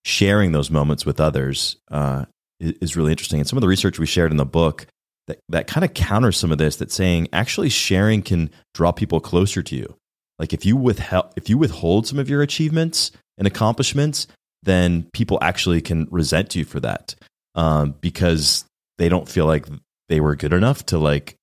sharing 0.03 0.51
those 0.51 0.69
moments 0.69 1.07
with 1.07 1.19
others 1.19 1.77
uh, 1.89 2.25
is 2.59 2.95
really 2.95 3.11
interesting. 3.11 3.39
And 3.39 3.47
some 3.47 3.57
of 3.57 3.61
the 3.61 3.67
research 3.67 3.99
we 3.99 4.05
shared 4.05 4.31
in 4.31 4.37
the 4.37 4.45
book 4.45 4.87
that, 5.27 5.39
that 5.49 5.67
kind 5.67 5.83
of 5.83 5.93
counters 5.93 6.37
some 6.37 6.51
of 6.51 6.57
this, 6.57 6.77
that 6.77 6.91
saying 6.91 7.27
actually 7.33 7.69
sharing 7.69 8.21
can 8.21 8.49
draw 8.73 8.91
people 8.91 9.19
closer 9.19 9.63
to 9.63 9.75
you. 9.75 9.95
Like 10.39 10.53
if 10.53 10.65
you 10.65 10.75
withheld, 10.75 11.33
if 11.35 11.49
you 11.49 11.57
withhold 11.57 12.07
some 12.07 12.19
of 12.19 12.29
your 12.29 12.41
achievements 12.41 13.11
and 13.37 13.47
accomplishments, 13.47 14.27
then 14.63 15.07
people 15.13 15.37
actually 15.41 15.81
can 15.81 16.07
resent 16.11 16.55
you 16.55 16.65
for 16.65 16.79
that 16.81 17.15
um, 17.55 17.95
because 18.01 18.65
they 18.97 19.09
don't 19.09 19.29
feel 19.29 19.45
like 19.45 19.65
they 20.09 20.19
were 20.19 20.35
good 20.35 20.53
enough 20.53 20.85
to 20.87 20.97
like 20.97 21.35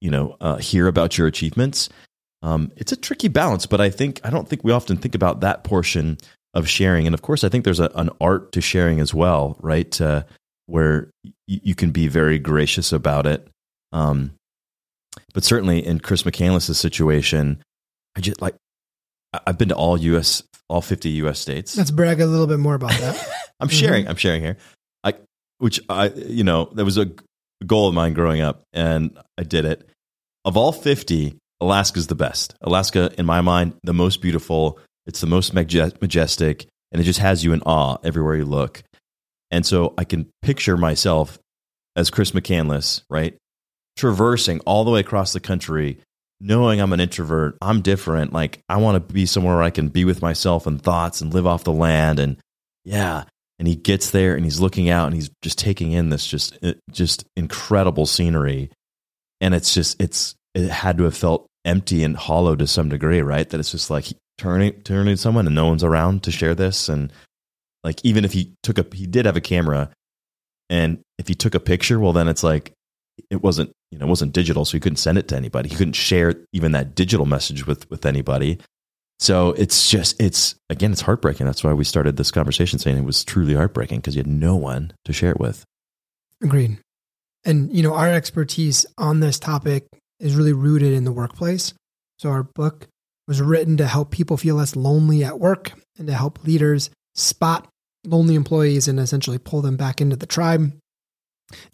you 0.00 0.10
know 0.10 0.36
uh, 0.40 0.56
hear 0.56 0.86
about 0.86 1.18
your 1.18 1.26
achievements. 1.26 1.88
Um, 2.42 2.70
it's 2.76 2.92
a 2.92 2.96
tricky 2.96 3.28
balance, 3.28 3.66
but 3.66 3.80
I 3.80 3.90
think 3.90 4.20
I 4.22 4.30
don't 4.30 4.48
think 4.48 4.62
we 4.62 4.72
often 4.72 4.96
think 4.96 5.14
about 5.14 5.40
that 5.40 5.64
portion 5.64 6.18
of 6.54 6.68
sharing. 6.68 7.06
And 7.06 7.14
of 7.14 7.22
course, 7.22 7.44
I 7.44 7.48
think 7.48 7.64
there's 7.64 7.80
a, 7.80 7.90
an 7.94 8.10
art 8.20 8.52
to 8.52 8.60
sharing 8.60 9.00
as 9.00 9.12
well, 9.12 9.56
right? 9.60 10.00
Uh, 10.00 10.22
where 10.66 11.10
y- 11.24 11.32
you 11.46 11.74
can 11.74 11.90
be 11.90 12.08
very 12.08 12.38
gracious 12.38 12.92
about 12.92 13.26
it. 13.26 13.48
Um, 13.92 14.32
but 15.32 15.44
certainly 15.44 15.84
in 15.84 16.00
Chris 16.00 16.22
McCandless's 16.24 16.78
situation, 16.78 17.62
I 18.16 18.20
just 18.20 18.40
like 18.40 18.54
I've 19.46 19.58
been 19.58 19.68
to 19.68 19.76
all 19.76 19.96
U.S. 19.98 20.42
all 20.68 20.80
50 20.80 21.10
U.S. 21.10 21.38
states. 21.38 21.76
Let's 21.76 21.90
brag 21.90 22.20
a 22.20 22.26
little 22.26 22.46
bit 22.46 22.58
more 22.58 22.74
about 22.74 22.90
that. 22.90 23.28
I'm 23.60 23.68
sharing. 23.68 24.02
Mm-hmm. 24.02 24.10
I'm 24.10 24.16
sharing 24.16 24.42
here. 24.42 24.56
I, 25.04 25.14
which 25.58 25.80
I, 25.88 26.08
you 26.08 26.44
know, 26.44 26.70
that 26.74 26.84
was 26.84 26.98
a 26.98 27.10
goal 27.66 27.88
of 27.88 27.94
mine 27.94 28.12
growing 28.12 28.40
up, 28.40 28.62
and 28.72 29.16
I 29.38 29.42
did 29.42 29.64
it. 29.64 29.88
Of 30.44 30.56
all 30.56 30.72
50, 30.72 31.36
Alaska's 31.60 32.06
the 32.06 32.14
best. 32.14 32.54
Alaska, 32.60 33.10
in 33.18 33.26
my 33.26 33.40
mind, 33.40 33.74
the 33.82 33.94
most 33.94 34.20
beautiful. 34.20 34.78
It's 35.06 35.20
the 35.20 35.26
most 35.26 35.54
majestic, 35.54 36.66
and 36.92 37.00
it 37.00 37.04
just 37.04 37.20
has 37.20 37.44
you 37.44 37.52
in 37.52 37.62
awe 37.62 37.98
everywhere 38.02 38.36
you 38.36 38.44
look. 38.44 38.82
And 39.50 39.64
so 39.64 39.94
I 39.96 40.04
can 40.04 40.28
picture 40.42 40.76
myself 40.76 41.38
as 41.94 42.10
Chris 42.10 42.32
McCandless, 42.32 43.02
right? 43.08 43.36
Traversing 43.96 44.60
all 44.60 44.84
the 44.84 44.90
way 44.90 45.00
across 45.00 45.32
the 45.32 45.40
country, 45.40 45.98
knowing 46.40 46.80
I'm 46.80 46.92
an 46.92 47.00
introvert, 47.00 47.56
I'm 47.62 47.80
different. 47.80 48.32
Like, 48.32 48.60
I 48.68 48.76
want 48.76 48.96
to 49.08 49.12
be 49.14 49.26
somewhere 49.26 49.54
where 49.54 49.64
I 49.64 49.70
can 49.70 49.88
be 49.88 50.04
with 50.04 50.20
myself 50.20 50.66
and 50.66 50.80
thoughts 50.80 51.20
and 51.20 51.32
live 51.32 51.46
off 51.46 51.64
the 51.64 51.72
land. 51.72 52.18
And 52.18 52.36
yeah. 52.84 53.24
And 53.58 53.66
he 53.66 53.74
gets 53.74 54.10
there 54.10 54.34
and 54.34 54.44
he's 54.44 54.60
looking 54.60 54.90
out 54.90 55.06
and 55.06 55.14
he's 55.14 55.30
just 55.42 55.58
taking 55.58 55.92
in 55.92 56.10
this 56.10 56.26
just, 56.26 56.58
uh, 56.62 56.74
just 56.90 57.24
incredible 57.36 58.04
scenery. 58.04 58.70
And 59.40 59.54
it's 59.54 59.72
just, 59.72 60.00
it's, 60.00 60.34
it 60.54 60.68
had 60.70 60.98
to 60.98 61.04
have 61.04 61.16
felt 61.16 61.46
empty 61.64 62.04
and 62.04 62.16
hollow 62.16 62.54
to 62.54 62.66
some 62.66 62.90
degree, 62.90 63.22
right? 63.22 63.48
That 63.48 63.60
it's 63.60 63.72
just 63.72 63.90
like 63.90 64.06
turning, 64.36 64.82
turning 64.82 65.14
to 65.14 65.16
someone 65.16 65.46
and 65.46 65.54
no 65.54 65.68
one's 65.68 65.84
around 65.84 66.24
to 66.24 66.30
share 66.30 66.54
this. 66.54 66.90
And 66.90 67.10
like, 67.84 68.04
even 68.04 68.24
if 68.24 68.32
he 68.32 68.54
took 68.62 68.78
a, 68.78 68.86
he 68.94 69.06
did 69.06 69.26
have 69.26 69.36
a 69.36 69.40
camera 69.40 69.90
and 70.68 71.00
if 71.18 71.28
he 71.28 71.34
took 71.34 71.54
a 71.54 71.60
picture, 71.60 72.00
well, 72.00 72.12
then 72.12 72.28
it's 72.28 72.42
like, 72.42 72.72
it 73.30 73.42
wasn't 73.42 73.72
you 73.90 73.98
know 73.98 74.06
it 74.06 74.08
wasn't 74.08 74.32
digital 74.32 74.64
so 74.64 74.72
he 74.72 74.80
couldn't 74.80 74.96
send 74.96 75.18
it 75.18 75.28
to 75.28 75.36
anybody. 75.36 75.68
He 75.68 75.76
couldn't 75.76 75.94
share 75.94 76.34
even 76.52 76.72
that 76.72 76.94
digital 76.94 77.26
message 77.26 77.66
with 77.66 77.88
with 77.90 78.06
anybody. 78.06 78.58
So 79.18 79.52
it's 79.52 79.90
just 79.90 80.20
it's 80.20 80.54
again 80.68 80.92
it's 80.92 81.00
heartbreaking. 81.00 81.46
That's 81.46 81.64
why 81.64 81.72
we 81.72 81.84
started 81.84 82.16
this 82.16 82.30
conversation 82.30 82.78
saying 82.78 82.98
it 82.98 83.04
was 83.04 83.24
truly 83.24 83.54
heartbreaking 83.54 84.00
because 84.00 84.14
you 84.14 84.20
had 84.20 84.26
no 84.26 84.56
one 84.56 84.92
to 85.04 85.12
share 85.12 85.30
it 85.30 85.40
with. 85.40 85.64
Agreed. 86.42 86.78
And 87.44 87.74
you 87.74 87.82
know 87.82 87.94
our 87.94 88.10
expertise 88.10 88.84
on 88.98 89.20
this 89.20 89.38
topic 89.38 89.86
is 90.20 90.36
really 90.36 90.52
rooted 90.52 90.92
in 90.92 91.04
the 91.04 91.12
workplace. 91.12 91.72
So 92.18 92.30
our 92.30 92.42
book 92.42 92.86
was 93.28 93.40
written 93.40 93.76
to 93.78 93.86
help 93.86 94.10
people 94.10 94.36
feel 94.36 94.56
less 94.56 94.76
lonely 94.76 95.24
at 95.24 95.40
work 95.40 95.72
and 95.98 96.06
to 96.06 96.14
help 96.14 96.44
leaders 96.44 96.90
spot 97.16 97.68
lonely 98.04 98.36
employees 98.36 98.86
and 98.86 99.00
essentially 99.00 99.38
pull 99.38 99.62
them 99.62 99.76
back 99.76 100.00
into 100.00 100.16
the 100.16 100.26
tribe 100.26 100.72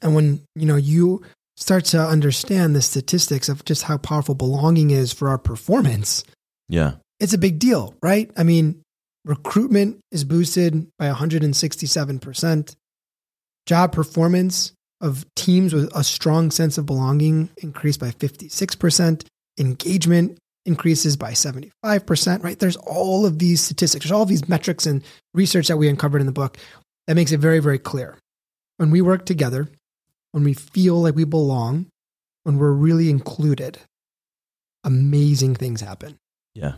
and 0.01 0.15
when, 0.15 0.43
you 0.55 0.67
know, 0.67 0.77
you 0.77 1.23
start 1.57 1.85
to 1.87 2.01
understand 2.01 2.75
the 2.75 2.83
statistics 2.83 3.49
of 3.49 3.65
just 3.65 3.85
how 3.85 3.99
powerful 3.99 4.35
belonging 4.35 4.91
is 4.91 5.13
for 5.13 5.29
our 5.29 5.39
performance. 5.39 6.25
Yeah. 6.69 6.95
It's 7.21 7.33
a 7.33 7.39
big 7.39 7.59
deal, 7.59 7.95
right? 8.03 8.31
I 8.37 8.43
mean, 8.43 8.83
recruitment 9.25 10.01
is 10.11 10.25
boosted 10.25 10.89
by 10.99 11.11
167%. 11.11 12.77
Job 13.67 13.93
performance 13.93 14.73
of 15.01 15.25
teams 15.35 15.73
with 15.73 15.95
a 15.95 16.05
strong 16.05 16.51
sense 16.51 16.79
of 16.79 16.87
belonging 16.87 17.51
increased 17.59 18.01
by 18.01 18.11
56%. 18.11 19.25
Engagement 19.59 20.39
increases 20.65 21.17
by 21.17 21.33
75%, 21.33 22.43
right? 22.43 22.59
There's 22.59 22.77
all 22.77 23.27
of 23.27 23.39
these 23.39 23.61
statistics, 23.61 24.05
there's 24.05 24.13
all 24.13 24.23
of 24.23 24.29
these 24.29 24.49
metrics 24.49 24.87
and 24.87 25.03
research 25.35 25.69
that 25.69 25.77
we 25.77 25.89
uncovered 25.89 26.21
in 26.21 26.27
the 26.27 26.33
book 26.33 26.57
that 27.07 27.15
makes 27.15 27.33
it 27.33 27.41
very, 27.41 27.59
very 27.59 27.79
clear 27.79 28.19
when 28.77 28.91
we 28.91 29.01
work 29.01 29.25
together, 29.25 29.69
when 30.33 30.45
we 30.45 30.55
feel 30.55 31.01
like 31.01 31.15
we 31.15 31.25
belong, 31.25 31.87
when 32.45 32.59
we're 32.59 32.73
really 32.73 33.11
included, 33.11 33.79
amazing 34.85 35.55
things 35.55 35.81
happen. 35.81 36.17
Yeah. 36.55 36.75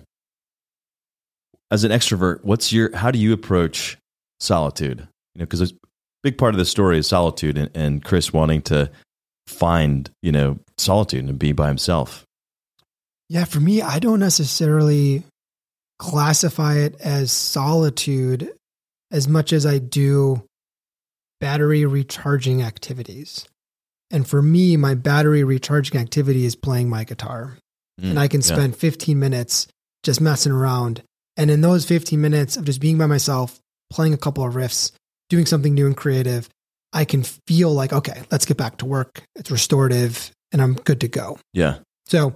As 1.71 1.85
an 1.85 1.91
extrovert, 1.91 2.45
what's 2.45 2.73
your 2.73 2.95
how 2.97 3.11
do 3.11 3.19
you 3.19 3.33
approach 3.33 3.97
solitude? 4.39 5.09
You 5.35 5.41
know, 5.41 5.47
because 5.47 5.73
a 5.73 5.75
big 6.23 6.39
part 6.39 6.55
of 6.55 6.59
the 6.59 6.65
story 6.65 6.99
is 6.99 7.07
solitude 7.07 7.59
and, 7.59 7.71
and 7.75 8.05
Chris 8.05 8.33
wanting 8.33 8.63
to 8.63 8.91
find, 9.47 10.11
you 10.23 10.31
know, 10.31 10.59
solitude 10.79 11.25
and 11.25 11.39
be 11.39 11.53
by 11.53 11.69
himself. 11.69 12.24
Yeah, 13.29 13.45
for 13.45 13.61
me, 13.61 13.83
I 13.83 13.99
don't 13.99 14.21
necessarily 14.21 15.25
classify 15.99 16.77
it 16.77 17.01
as 17.01 17.33
solitude 17.33 18.53
as 19.11 19.29
much 19.29 19.53
as 19.53 19.65
I 19.65 19.79
do 19.79 20.43
battery 21.41 21.85
recharging 21.85 22.63
activities. 22.63 23.47
And 24.11 24.29
for 24.29 24.43
me, 24.43 24.77
my 24.77 24.95
battery 24.95 25.45
recharging 25.45 26.01
activity 26.01 26.45
is 26.45 26.57
playing 26.57 26.89
my 26.89 27.05
guitar. 27.05 27.57
Mm, 28.01 28.11
and 28.11 28.21
I 28.21 28.29
can 28.29 28.43
spend 28.43 28.75
yeah. 28.75 28.79
15 28.79 29.19
minutes 29.19 29.67
just 30.03 30.21
messing 30.21 30.53
around. 30.53 31.03
And 31.37 31.51
in 31.51 31.61
those 31.61 31.85
15 31.85 32.21
minutes 32.21 32.57
of 32.57 32.65
just 32.65 32.81
being 32.81 32.99
by 32.99 33.07
myself, 33.07 33.59
playing 33.91 34.15
a 34.15 34.19
couple 34.19 34.47
of 34.47 34.55
riffs, 34.55 34.93
doing 35.29 35.47
something 35.47 35.75
new 35.75 35.87
and 35.87 35.97
creative, 35.97 36.49
I 36.93 37.05
can 37.05 37.25
feel 37.47 37.73
like, 37.73 37.93
okay, 37.93 38.23
let's 38.31 38.45
get 38.45 38.57
back 38.57 38.79
to 38.79 38.87
work. 38.87 39.23
It's 39.35 39.51
restorative 39.51 40.31
and 40.53 40.63
I'm 40.63 40.75
good 40.75 41.01
to 41.01 41.09
go. 41.09 41.39
Yeah. 41.53 41.79
So 42.07 42.35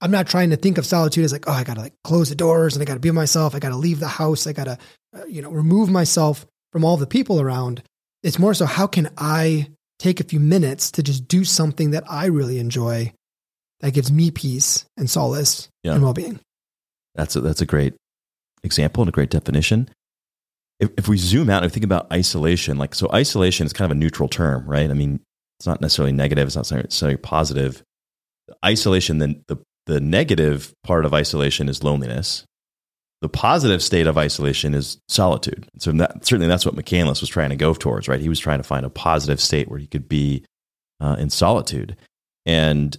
I'm 0.00 0.10
not 0.10 0.28
trying 0.28 0.50
to 0.50 0.56
think 0.56 0.78
of 0.78 0.86
solitude 0.86 1.24
as 1.24 1.32
like, 1.32 1.48
oh, 1.48 1.52
I 1.52 1.64
got 1.64 1.74
to 1.74 1.80
like 1.80 1.94
close 2.04 2.28
the 2.28 2.34
doors 2.34 2.76
and 2.76 2.82
I 2.82 2.84
got 2.84 2.94
to 2.94 3.00
be 3.00 3.10
myself. 3.10 3.54
I 3.54 3.58
got 3.58 3.70
to 3.70 3.76
leave 3.76 4.00
the 4.00 4.08
house. 4.08 4.46
I 4.46 4.52
got 4.52 4.64
to, 4.64 4.78
uh, 5.16 5.24
you 5.26 5.42
know, 5.42 5.50
remove 5.50 5.90
myself 5.90 6.46
from 6.72 6.84
all 6.84 6.96
the 6.96 7.06
people 7.06 7.40
around. 7.40 7.82
It's 8.22 8.38
more 8.38 8.54
so 8.54 8.66
how 8.66 8.86
can 8.86 9.10
I 9.16 9.68
take 9.98 10.20
a 10.20 10.24
few 10.24 10.40
minutes 10.40 10.92
to 10.92 11.02
just 11.02 11.26
do 11.26 11.44
something 11.44 11.90
that 11.90 12.04
I 12.08 12.26
really 12.26 12.58
enjoy 12.58 13.12
that 13.80 13.92
gives 13.92 14.10
me 14.10 14.30
peace 14.30 14.84
and 14.96 15.08
solace 15.08 15.68
yeah. 15.82 15.94
and 15.94 16.02
well 16.02 16.14
being. 16.14 16.40
That's 17.14 17.36
a, 17.36 17.40
that's 17.40 17.60
a 17.60 17.66
great 17.66 17.94
example 18.62 19.02
and 19.02 19.08
a 19.08 19.12
great 19.12 19.30
definition. 19.30 19.88
If, 20.80 20.90
if 20.96 21.08
we 21.08 21.16
zoom 21.16 21.50
out 21.50 21.64
and 21.64 21.72
think 21.72 21.84
about 21.84 22.12
isolation, 22.12 22.78
like, 22.78 22.94
so 22.94 23.08
isolation 23.12 23.66
is 23.66 23.72
kind 23.72 23.90
of 23.90 23.96
a 23.96 23.98
neutral 23.98 24.28
term, 24.28 24.68
right? 24.68 24.88
I 24.88 24.94
mean, 24.94 25.20
it's 25.58 25.66
not 25.66 25.80
necessarily 25.80 26.12
negative, 26.12 26.46
it's 26.46 26.56
not 26.56 26.70
necessarily 26.70 27.16
positive. 27.16 27.82
Isolation, 28.64 29.18
then 29.18 29.44
the, 29.48 29.58
the 29.88 30.00
negative 30.00 30.72
part 30.84 31.06
of 31.06 31.14
isolation 31.14 31.68
is 31.68 31.82
loneliness, 31.82 32.44
the 33.22 33.28
positive 33.28 33.82
state 33.82 34.06
of 34.06 34.18
isolation 34.18 34.74
is 34.74 34.98
solitude. 35.08 35.66
So 35.78 35.90
that, 35.92 36.24
certainly 36.26 36.46
that's 36.46 36.66
what 36.66 36.76
McCandless 36.76 37.20
was 37.20 37.30
trying 37.30 37.50
to 37.50 37.56
go 37.56 37.72
towards, 37.72 38.06
right? 38.06 38.20
He 38.20 38.28
was 38.28 38.38
trying 38.38 38.58
to 38.58 38.64
find 38.64 38.86
a 38.86 38.90
positive 38.90 39.40
state 39.40 39.68
where 39.68 39.78
he 39.78 39.86
could 39.86 40.08
be 40.08 40.44
uh, 41.00 41.16
in 41.18 41.30
solitude, 41.30 41.96
and 42.44 42.96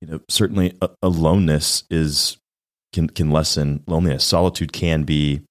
you 0.00 0.08
know 0.08 0.20
certainly 0.28 0.76
aloneness 1.02 1.84
is 1.88 2.36
can 2.92 3.08
can 3.08 3.30
lessen 3.30 3.84
loneliness. 3.86 4.24
Solitude 4.24 4.72
can 4.72 5.04
be 5.04 5.42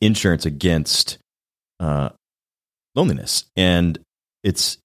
insurance 0.00 0.44
against 0.44 1.18
uh, 1.80 2.10
loneliness, 2.94 3.44
and 3.56 3.98
it's 4.44 4.78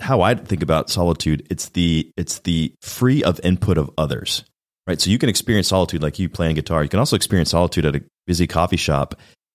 how 0.00 0.20
I 0.20 0.34
think 0.34 0.62
about 0.62 0.90
solitude. 0.90 1.46
It's 1.50 1.70
the 1.70 2.10
it's 2.16 2.40
the 2.40 2.74
free 2.82 3.22
of 3.22 3.40
input 3.42 3.78
of 3.78 3.90
others 3.96 4.44
right? 4.86 5.00
So 5.00 5.10
you 5.10 5.18
can 5.18 5.28
experience 5.28 5.68
solitude 5.68 6.02
like 6.02 6.18
you 6.18 6.28
playing 6.28 6.54
guitar. 6.54 6.82
You 6.82 6.88
can 6.88 7.00
also 7.00 7.16
experience 7.16 7.50
solitude 7.50 7.84
at 7.84 7.96
a 7.96 8.04
busy 8.26 8.46
coffee 8.46 8.76
shop 8.76 9.14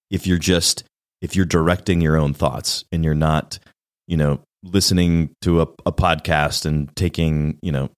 if 0.09 0.27
you're 0.27 0.37
just 0.37 0.83
if 1.21 1.35
you're 1.35 1.45
directing 1.45 2.01
your 2.01 2.17
own 2.17 2.33
thoughts 2.33 2.83
and 2.91 3.05
you're 3.05 3.13
not, 3.13 3.59
you 4.07 4.17
know, 4.17 4.41
listening 4.63 5.33
to 5.41 5.61
a, 5.61 5.67
a 5.85 5.91
podcast 5.91 6.65
and 6.65 6.93
taking, 6.95 7.57
you 7.61 7.71
know, 7.71 7.89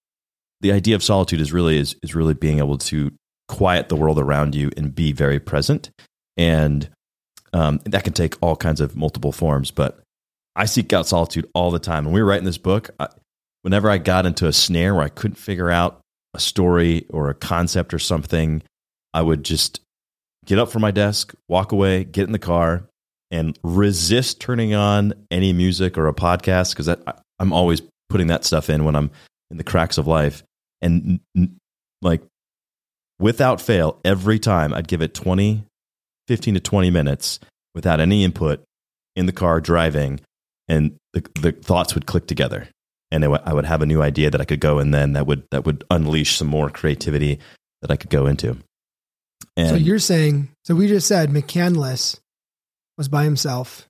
the 0.61 0.71
idea 0.71 0.95
of 0.95 1.03
solitude 1.03 1.41
is 1.41 1.51
really 1.51 1.77
is 1.77 1.95
is 2.03 2.15
really 2.15 2.33
being 2.33 2.59
able 2.59 2.77
to 2.77 3.11
quiet 3.47 3.89
the 3.89 3.95
world 3.95 4.19
around 4.19 4.55
you 4.55 4.69
and 4.77 4.93
be 4.93 5.11
very 5.11 5.39
present. 5.39 5.89
And 6.37 6.89
um, 7.51 7.79
that 7.85 8.03
can 8.03 8.13
take 8.13 8.35
all 8.41 8.55
kinds 8.55 8.81
of 8.81 8.95
multiple 8.95 9.31
forms. 9.31 9.71
But 9.71 9.99
I 10.55 10.65
seek 10.65 10.93
out 10.93 11.07
solitude 11.07 11.49
all 11.53 11.71
the 11.71 11.79
time. 11.79 12.05
When 12.05 12.13
we 12.13 12.21
were 12.21 12.29
writing 12.29 12.45
this 12.45 12.57
book, 12.57 12.89
I, 12.99 13.07
whenever 13.63 13.89
I 13.89 13.97
got 13.97 14.25
into 14.25 14.47
a 14.47 14.53
snare 14.53 14.93
where 14.93 15.03
I 15.03 15.09
couldn't 15.09 15.35
figure 15.35 15.71
out 15.71 16.01
a 16.33 16.39
story 16.39 17.05
or 17.09 17.29
a 17.29 17.33
concept 17.33 17.93
or 17.93 17.99
something, 17.99 18.61
I 19.13 19.21
would 19.21 19.43
just 19.43 19.81
get 20.45 20.59
up 20.59 20.69
from 20.69 20.81
my 20.81 20.91
desk, 20.91 21.33
walk 21.47 21.71
away, 21.71 22.03
get 22.03 22.25
in 22.25 22.31
the 22.31 22.39
car, 22.39 22.87
and 23.31 23.57
resist 23.63 24.39
turning 24.39 24.75
on 24.75 25.13
any 25.31 25.53
music 25.53 25.97
or 25.97 26.07
a 26.07 26.13
podcast 26.13 26.75
because 26.75 26.87
I'm 27.39 27.53
always 27.53 27.81
putting 28.09 28.27
that 28.27 28.45
stuff 28.45 28.69
in 28.69 28.85
when 28.85 28.95
I'm 28.95 29.09
in 29.49 29.57
the 29.57 29.63
cracks 29.63 29.97
of 29.97 30.05
life. 30.05 30.43
And 30.81 31.19
like 32.01 32.21
without 33.19 33.61
fail, 33.61 33.99
every 34.05 34.37
time 34.37 34.73
I'd 34.73 34.87
give 34.87 35.01
it 35.01 35.13
20, 35.13 35.63
15 36.27 36.53
to 36.53 36.59
20 36.59 36.89
minutes 36.91 37.39
without 37.73 37.99
any 37.99 38.23
input 38.23 38.63
in 39.15 39.25
the 39.25 39.31
car 39.31 39.59
driving, 39.61 40.19
and 40.67 40.95
the, 41.13 41.23
the 41.39 41.51
thoughts 41.51 41.93
would 41.93 42.05
click 42.05 42.27
together. 42.27 42.67
And 43.11 43.23
I 43.23 43.53
would 43.53 43.65
have 43.65 43.83
a 43.83 43.85
new 43.85 44.01
idea 44.01 44.31
that 44.31 44.41
I 44.41 44.45
could 44.45 44.59
go, 44.59 44.79
and 44.79 44.91
then 44.91 45.13
that 45.13 45.27
would 45.27 45.43
that 45.51 45.65
would 45.65 45.83
unleash 45.91 46.35
some 46.35 46.47
more 46.47 46.71
creativity 46.71 47.37
that 47.81 47.91
I 47.91 47.95
could 47.95 48.09
go 48.09 48.25
into. 48.25 48.57
And 49.55 49.69
so 49.69 49.75
you're 49.75 49.99
saying, 49.99 50.49
so 50.65 50.73
we 50.73 50.87
just 50.87 51.07
said 51.07 51.29
McCandless 51.29 52.19
was 52.97 53.07
by 53.07 53.23
himself 53.23 53.87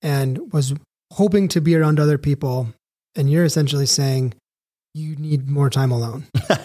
and 0.00 0.50
was 0.50 0.72
hoping 1.12 1.48
to 1.48 1.60
be 1.60 1.76
around 1.76 2.00
other 2.00 2.16
people, 2.16 2.68
and 3.14 3.30
you're 3.30 3.44
essentially 3.44 3.84
saying 3.84 4.32
you 4.94 5.14
need 5.16 5.50
more 5.50 5.68
time 5.68 5.90
alone. 5.90 6.24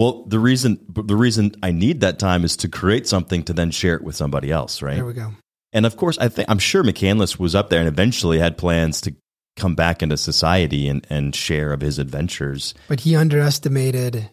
Well, 0.00 0.24
the 0.26 0.38
reason 0.38 0.80
the 0.88 1.14
reason 1.14 1.54
I 1.62 1.72
need 1.72 2.00
that 2.00 2.18
time 2.18 2.42
is 2.42 2.56
to 2.58 2.68
create 2.68 3.06
something 3.06 3.42
to 3.42 3.52
then 3.52 3.70
share 3.70 3.96
it 3.96 4.02
with 4.02 4.16
somebody 4.16 4.50
else, 4.50 4.80
right? 4.80 4.94
There 4.94 5.04
we 5.04 5.12
go. 5.12 5.32
And 5.72 5.86
of 5.86 5.96
course, 5.96 6.18
I 6.18 6.28
think 6.28 6.50
I'm 6.50 6.58
sure 6.58 6.82
McCandless 6.82 7.38
was 7.38 7.54
up 7.54 7.70
there 7.70 7.78
and 7.78 7.88
eventually 7.88 8.38
had 8.38 8.58
plans 8.58 9.00
to 9.02 9.14
come 9.56 9.74
back 9.74 10.02
into 10.02 10.16
society 10.16 10.88
and, 10.88 11.06
and 11.10 11.34
share 11.34 11.72
of 11.72 11.80
his 11.80 11.98
adventures. 11.98 12.74
But 12.88 13.00
he 13.00 13.14
underestimated 13.14 14.30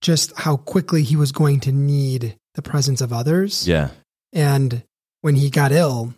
just 0.00 0.36
how 0.36 0.56
quickly 0.56 1.02
he 1.02 1.16
was 1.16 1.32
going 1.32 1.60
to 1.60 1.72
need 1.72 2.36
the 2.54 2.62
presence 2.62 3.00
of 3.00 3.12
others. 3.12 3.66
Yeah. 3.66 3.90
And 4.32 4.82
when 5.20 5.36
he 5.36 5.50
got 5.50 5.72
ill, 5.72 6.14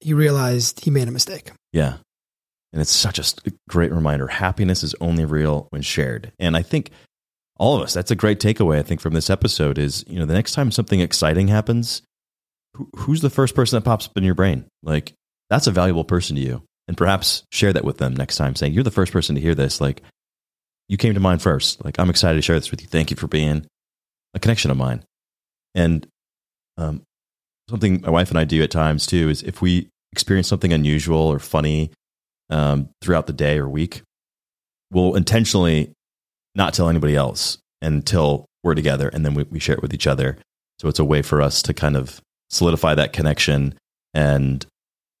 he 0.00 0.14
realized 0.14 0.84
he 0.84 0.90
made 0.90 1.08
a 1.08 1.12
mistake. 1.12 1.50
Yeah. 1.72 1.96
And 2.72 2.80
it's 2.80 2.90
such 2.90 3.18
a 3.18 3.52
great 3.68 3.92
reminder. 3.92 4.26
Happiness 4.26 4.82
is 4.82 4.94
only 5.00 5.24
real 5.24 5.66
when 5.70 5.82
shared. 5.82 6.32
And 6.38 6.56
I 6.56 6.62
think 6.62 6.90
all 7.62 7.76
of 7.76 7.82
us. 7.82 7.94
That's 7.94 8.10
a 8.10 8.16
great 8.16 8.40
takeaway, 8.40 8.78
I 8.78 8.82
think, 8.82 9.00
from 9.00 9.14
this 9.14 9.30
episode 9.30 9.78
is, 9.78 10.04
you 10.08 10.18
know, 10.18 10.26
the 10.26 10.34
next 10.34 10.52
time 10.52 10.70
something 10.72 11.00
exciting 11.00 11.48
happens, 11.48 12.02
who, 12.82 13.00
who's 13.00 13.20
the 13.20 13.30
first 13.30 13.54
person 13.54 13.76
that 13.76 13.84
pops 13.84 14.06
up 14.06 14.16
in 14.16 14.24
your 14.24 14.34
brain? 14.34 14.66
Like, 14.82 15.12
that's 15.50 15.66
a 15.66 15.72
valuable 15.72 16.04
person 16.04 16.36
to 16.36 16.42
you. 16.42 16.62
And 16.88 16.96
perhaps 16.96 17.44
share 17.52 17.72
that 17.72 17.84
with 17.84 17.98
them 17.98 18.14
next 18.14 18.36
time, 18.36 18.56
saying, 18.56 18.72
you're 18.72 18.84
the 18.84 18.90
first 18.90 19.12
person 19.12 19.34
to 19.34 19.40
hear 19.40 19.54
this. 19.54 19.80
Like, 19.80 20.02
you 20.88 20.96
came 20.96 21.14
to 21.14 21.20
mind 21.20 21.42
first. 21.42 21.84
Like, 21.84 21.98
I'm 21.98 22.10
excited 22.10 22.36
to 22.36 22.42
share 22.42 22.58
this 22.58 22.70
with 22.70 22.82
you. 22.82 22.88
Thank 22.88 23.10
you 23.10 23.16
for 23.16 23.28
being 23.28 23.66
a 24.34 24.40
connection 24.40 24.70
of 24.70 24.76
mine. 24.76 25.04
And 25.74 26.06
um, 26.76 27.02
something 27.70 28.00
my 28.00 28.10
wife 28.10 28.30
and 28.30 28.38
I 28.38 28.44
do 28.44 28.62
at 28.62 28.70
times 28.70 29.06
too 29.06 29.28
is 29.28 29.42
if 29.42 29.62
we 29.62 29.88
experience 30.12 30.48
something 30.48 30.72
unusual 30.72 31.18
or 31.18 31.38
funny 31.38 31.90
um, 32.50 32.90
throughout 33.00 33.26
the 33.26 33.32
day 33.32 33.58
or 33.58 33.68
week, 33.68 34.02
we'll 34.90 35.14
intentionally 35.14 35.92
not 36.54 36.74
tell 36.74 36.88
anybody 36.88 37.16
else 37.16 37.58
until 37.80 38.46
we're 38.62 38.74
together 38.74 39.08
and 39.08 39.24
then 39.24 39.34
we, 39.34 39.44
we 39.44 39.58
share 39.58 39.76
it 39.76 39.82
with 39.82 39.94
each 39.94 40.06
other. 40.06 40.36
So 40.80 40.88
it's 40.88 40.98
a 40.98 41.04
way 41.04 41.22
for 41.22 41.40
us 41.40 41.62
to 41.62 41.74
kind 41.74 41.96
of 41.96 42.20
solidify 42.52 42.94
that 42.94 43.12
connection. 43.12 43.74
And 44.14 44.64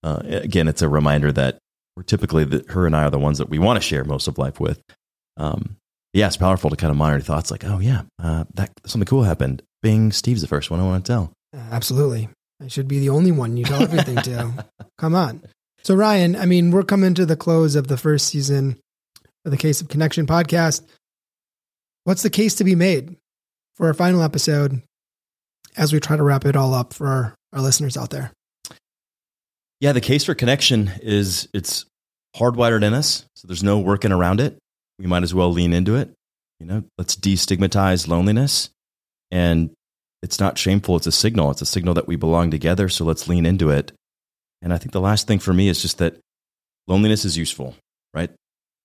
uh, 0.04 0.22
again, 0.24 0.68
it's 0.68 0.82
a 0.82 0.88
reminder 0.88 1.32
that 1.32 1.58
we're 1.96 2.04
typically 2.04 2.44
the, 2.44 2.64
her 2.68 2.86
and 2.86 2.94
I 2.94 3.04
are 3.04 3.10
the 3.10 3.18
ones 3.18 3.38
that 3.38 3.48
we 3.48 3.58
want 3.58 3.80
to 3.80 3.86
share 3.86 4.04
most 4.04 4.28
of 4.28 4.38
life 4.38 4.60
with. 4.60 4.80
Um, 5.36 5.76
yeah, 6.12 6.26
it's 6.26 6.36
powerful 6.36 6.70
to 6.70 6.76
kind 6.76 6.90
of 6.90 6.96
monitor 6.96 7.24
thoughts 7.24 7.50
like, 7.50 7.64
oh 7.64 7.78
yeah, 7.78 8.02
uh, 8.22 8.44
that 8.54 8.70
something 8.86 9.06
cool 9.06 9.22
happened. 9.24 9.62
Bing, 9.82 10.12
Steve's 10.12 10.42
the 10.42 10.46
first 10.46 10.70
one 10.70 10.78
I 10.78 10.84
want 10.84 11.04
to 11.04 11.12
tell. 11.12 11.32
Absolutely, 11.54 12.28
I 12.62 12.68
should 12.68 12.86
be 12.86 12.98
the 12.98 13.08
only 13.08 13.32
one 13.32 13.56
you 13.56 13.64
tell 13.64 13.82
everything 13.82 14.16
to. 14.16 14.66
Come 14.98 15.14
on. 15.14 15.42
So 15.82 15.94
Ryan, 15.94 16.36
I 16.36 16.46
mean, 16.46 16.70
we're 16.70 16.84
coming 16.84 17.14
to 17.14 17.26
the 17.26 17.36
close 17.36 17.74
of 17.74 17.88
the 17.88 17.96
first 17.96 18.28
season 18.28 18.78
of 19.44 19.50
the 19.50 19.56
Case 19.56 19.80
of 19.80 19.88
Connection 19.88 20.26
podcast 20.26 20.82
what's 22.04 22.22
the 22.22 22.30
case 22.30 22.54
to 22.56 22.64
be 22.64 22.74
made 22.74 23.16
for 23.74 23.86
our 23.86 23.94
final 23.94 24.22
episode 24.22 24.82
as 25.76 25.92
we 25.92 26.00
try 26.00 26.16
to 26.16 26.22
wrap 26.22 26.44
it 26.44 26.56
all 26.56 26.74
up 26.74 26.92
for 26.92 27.34
our, 27.52 27.60
listeners 27.60 27.96
out 27.96 28.10
there? 28.10 28.32
Yeah, 29.80 29.92
the 29.92 30.00
case 30.00 30.24
for 30.24 30.34
connection 30.34 30.90
is 31.02 31.48
it's 31.52 31.84
hardwired 32.36 32.82
in 32.82 32.94
us, 32.94 33.26
so 33.36 33.46
there's 33.46 33.62
no 33.62 33.78
working 33.78 34.12
around 34.12 34.40
it. 34.40 34.58
We 34.98 35.06
might 35.06 35.22
as 35.22 35.34
well 35.34 35.52
lean 35.52 35.72
into 35.72 35.96
it. 35.96 36.12
You 36.60 36.66
know, 36.66 36.84
let's 36.96 37.16
destigmatize 37.16 38.08
loneliness. 38.08 38.70
And 39.30 39.70
it's 40.22 40.38
not 40.38 40.56
shameful, 40.56 40.96
it's 40.96 41.06
a 41.06 41.12
signal. 41.12 41.50
It's 41.50 41.62
a 41.62 41.66
signal 41.66 41.94
that 41.94 42.06
we 42.06 42.16
belong 42.16 42.50
together, 42.50 42.88
so 42.88 43.04
let's 43.04 43.28
lean 43.28 43.44
into 43.44 43.70
it. 43.70 43.92
And 44.62 44.72
I 44.72 44.78
think 44.78 44.92
the 44.92 45.00
last 45.00 45.26
thing 45.26 45.40
for 45.40 45.52
me 45.52 45.68
is 45.68 45.82
just 45.82 45.98
that 45.98 46.18
loneliness 46.86 47.24
is 47.24 47.36
useful, 47.36 47.74
right? 48.14 48.30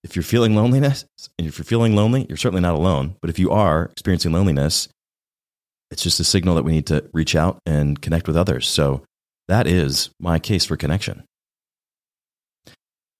if 0.03 0.15
you're 0.15 0.23
feeling 0.23 0.55
loneliness 0.55 1.05
and 1.37 1.47
if 1.47 1.57
you're 1.57 1.65
feeling 1.65 1.95
lonely, 1.95 2.25
you're 2.29 2.37
certainly 2.37 2.61
not 2.61 2.75
alone. 2.75 3.15
But 3.21 3.29
if 3.29 3.39
you 3.39 3.51
are 3.51 3.85
experiencing 3.91 4.31
loneliness, 4.31 4.87
it's 5.91 6.03
just 6.03 6.19
a 6.19 6.23
signal 6.23 6.55
that 6.55 6.63
we 6.63 6.71
need 6.71 6.87
to 6.87 7.09
reach 7.13 7.35
out 7.35 7.59
and 7.65 8.01
connect 8.01 8.27
with 8.27 8.37
others. 8.37 8.67
So 8.67 9.03
that 9.47 9.67
is 9.67 10.09
my 10.19 10.39
case 10.39 10.65
for 10.65 10.77
connection. 10.77 11.23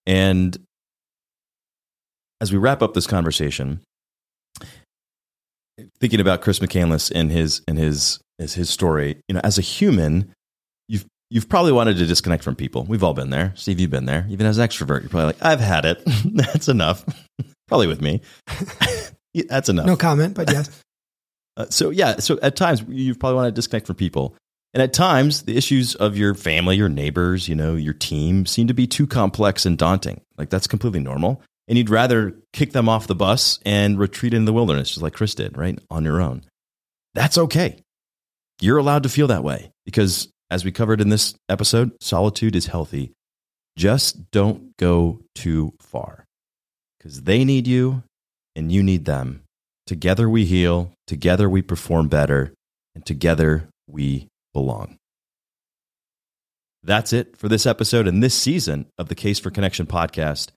And 0.06 0.58
as 2.40 2.52
we 2.52 2.58
wrap 2.58 2.82
up 2.82 2.94
this 2.94 3.08
conversation, 3.08 3.82
thinking 6.00 6.20
about 6.20 6.42
Chris 6.42 6.60
McCandless 6.60 7.12
and 7.14 7.32
his 7.32 7.62
and 7.68 7.78
his 7.78 8.20
his 8.38 8.54
his 8.54 8.70
story, 8.70 9.20
you 9.28 9.36
know, 9.36 9.42
as 9.44 9.58
a 9.58 9.62
human, 9.62 10.34
you've 11.30 11.50
probably 11.50 11.72
wanted 11.72 11.98
to 11.98 12.06
disconnect 12.06 12.44
from 12.44 12.56
people. 12.56 12.84
We've 12.84 13.04
all 13.04 13.14
been 13.14 13.30
there. 13.30 13.54
Steve, 13.56 13.80
you've 13.80 13.92
been 13.92 14.06
there. 14.06 14.26
Even 14.30 14.46
as 14.46 14.58
an 14.58 14.68
extrovert, 14.68 15.02
you're 15.02 15.10
probably 15.10 15.28
like, 15.28 15.42
I've 15.42 15.60
had 15.60 15.86
it. 15.86 16.02
That's 16.26 16.68
enough. 16.68 17.06
probably 17.68 17.88
with 17.88 18.02
me. 18.02 18.22
That's 19.50 19.70
enough. 19.70 19.86
No 19.86 19.96
comment, 19.96 20.36
but 20.36 20.52
yes. 20.52 20.82
Uh, 21.58 21.66
so, 21.70 21.90
yeah. 21.90 22.18
So 22.20 22.40
at 22.42 22.56
times, 22.56 22.84
you've 22.88 23.20
probably 23.20 23.36
want 23.36 23.48
to 23.48 23.52
disconnect 23.52 23.88
from 23.88 23.96
people. 23.96 24.36
And 24.74 24.84
at 24.84 24.94
times, 24.94 25.44
the 25.44 25.58
issues 25.58 25.96
of 25.96 26.18
your 26.18 26.36
family, 26.36 26.76
your 26.76 26.90
neighbors, 26.90 27.50
you 27.50 27.56
know, 27.56 27.76
your 27.76 27.96
team 27.96 28.46
seem 28.46 28.68
to 28.68 28.74
be 28.74 28.86
too 28.86 29.08
complex 29.08 29.66
and 29.66 29.78
daunting. 29.78 30.22
Like 30.38 30.50
that's 30.50 30.68
completely 30.68 31.00
normal. 31.00 31.42
And 31.68 31.78
you'd 31.78 31.90
rather 31.90 32.36
kick 32.54 32.74
them 32.74 32.88
off 32.88 33.08
the 33.08 33.16
bus 33.16 33.60
and 33.66 33.98
retreat 33.98 34.34
in 34.34 34.46
the 34.46 34.54
wilderness, 34.54 34.90
just 34.90 35.02
like 35.02 35.14
Chris 35.14 35.36
did, 35.36 35.58
right? 35.58 35.80
On 35.90 36.04
your 36.04 36.22
own. 36.22 36.44
That's 37.14 37.38
okay. 37.38 37.82
You're 38.62 38.78
allowed 38.78 39.04
to 39.04 39.10
feel 39.10 39.28
that 39.28 39.44
way 39.44 39.72
because 39.86 40.30
as 40.50 40.64
we 40.64 40.72
covered 40.72 41.02
in 41.02 41.10
this 41.10 41.34
episode, 41.50 41.92
solitude 42.00 42.56
is 42.56 42.68
healthy. 42.68 43.12
Just 43.76 44.32
don't 44.32 44.76
go 44.78 45.22
too 45.36 45.74
far 45.80 46.26
because 46.98 47.24
they 47.24 47.44
need 47.44 47.68
you 47.68 48.04
and 48.56 48.72
you 48.72 48.82
need 48.84 49.06
them. 49.06 49.44
Together 49.88 50.30
we 50.30 50.46
heal, 50.46 50.94
together 51.08 51.50
we 51.50 51.64
perform 51.64 52.10
better, 52.10 52.54
and 52.94 53.04
together 53.06 53.70
we 53.88 54.28
belong. 54.54 54.98
That's 56.84 57.14
it 57.14 57.36
for 57.38 57.48
this 57.50 57.66
episode 57.66 58.08
and 58.08 58.22
this 58.22 58.36
season 58.36 58.86
of 58.98 59.08
the 59.10 59.16
Case 59.16 59.40
for 59.40 59.50
Connection 59.50 59.88
podcast. 59.88 60.50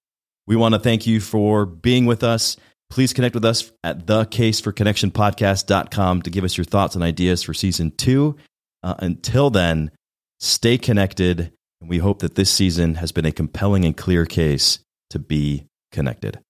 We 0.46 0.56
want 0.56 0.74
to 0.74 0.80
thank 0.80 1.06
you 1.06 1.20
for 1.20 1.64
being 1.64 2.04
with 2.06 2.22
us. 2.22 2.56
Please 2.90 3.12
connect 3.12 3.34
with 3.34 3.44
us 3.44 3.72
at 3.84 4.06
thecaseforconnectionpodcast.com 4.06 6.22
to 6.22 6.30
give 6.30 6.44
us 6.44 6.56
your 6.58 6.64
thoughts 6.64 6.96
and 6.96 7.04
ideas 7.04 7.42
for 7.42 7.54
season 7.54 7.92
two 7.92 8.36
uh, 8.82 8.94
until 8.98 9.50
then, 9.50 9.90
stay 10.38 10.78
connected. 10.78 11.52
And 11.80 11.88
we 11.88 11.98
hope 11.98 12.20
that 12.20 12.34
this 12.34 12.50
season 12.50 12.96
has 12.96 13.12
been 13.12 13.26
a 13.26 13.32
compelling 13.32 13.84
and 13.84 13.96
clear 13.96 14.26
case 14.26 14.80
to 15.10 15.18
be 15.18 15.66
connected. 15.92 16.40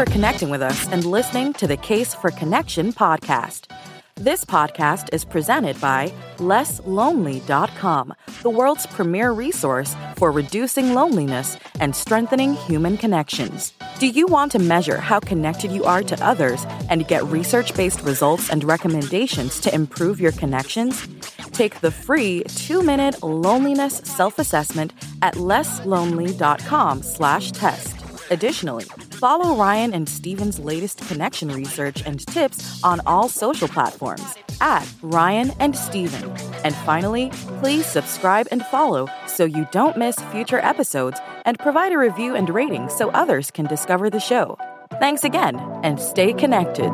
For 0.00 0.10
connecting 0.10 0.48
with 0.48 0.62
us 0.62 0.90
and 0.92 1.04
listening 1.04 1.52
to 1.52 1.66
the 1.66 1.76
Case 1.76 2.14
for 2.14 2.30
Connection 2.30 2.90
podcast. 2.90 3.70
This 4.14 4.46
podcast 4.46 5.12
is 5.12 5.26
presented 5.26 5.78
by 5.78 6.10
LessLonely.com, 6.38 8.14
the 8.40 8.48
world's 8.48 8.86
premier 8.86 9.32
resource 9.32 9.94
for 10.16 10.32
reducing 10.32 10.94
loneliness 10.94 11.58
and 11.80 11.94
strengthening 11.94 12.54
human 12.54 12.96
connections. 12.96 13.74
Do 13.98 14.06
you 14.06 14.26
want 14.26 14.52
to 14.52 14.58
measure 14.58 14.96
how 14.96 15.20
connected 15.20 15.70
you 15.70 15.84
are 15.84 16.02
to 16.04 16.26
others 16.26 16.64
and 16.88 17.06
get 17.06 17.22
research 17.24 17.74
based 17.74 18.00
results 18.00 18.48
and 18.48 18.64
recommendations 18.64 19.60
to 19.60 19.74
improve 19.74 20.18
your 20.18 20.32
connections? 20.32 21.06
Take 21.52 21.80
the 21.80 21.90
free 21.90 22.44
two-minute 22.44 23.22
loneliness 23.22 23.98
self-assessment 23.98 24.94
at 25.20 25.34
lesslonely.com 25.34 27.02
slash 27.02 27.52
test. 27.52 27.96
Additionally, 28.30 28.86
follow 29.20 29.54
Ryan 29.54 29.92
and 29.92 30.08
Steven's 30.08 30.58
latest 30.58 31.06
connection 31.06 31.50
research 31.50 32.02
and 32.06 32.26
tips 32.26 32.82
on 32.82 33.02
all 33.04 33.28
social 33.28 33.68
platforms 33.68 34.24
at 34.62 34.90
Ryan 35.02 35.50
and 35.60 35.76
Steven. 35.76 36.30
And 36.64 36.74
finally, 36.74 37.28
please 37.60 37.84
subscribe 37.84 38.48
and 38.50 38.64
follow 38.64 39.08
so 39.26 39.44
you 39.44 39.68
don't 39.72 39.98
miss 39.98 40.16
future 40.32 40.60
episodes 40.60 41.20
and 41.44 41.58
provide 41.58 41.92
a 41.92 41.98
review 41.98 42.34
and 42.34 42.48
rating 42.48 42.88
so 42.88 43.10
others 43.10 43.50
can 43.50 43.66
discover 43.66 44.08
the 44.08 44.20
show. 44.20 44.58
Thanks 44.98 45.22
again 45.22 45.60
and 45.82 46.00
stay 46.00 46.32
connected. 46.32 46.90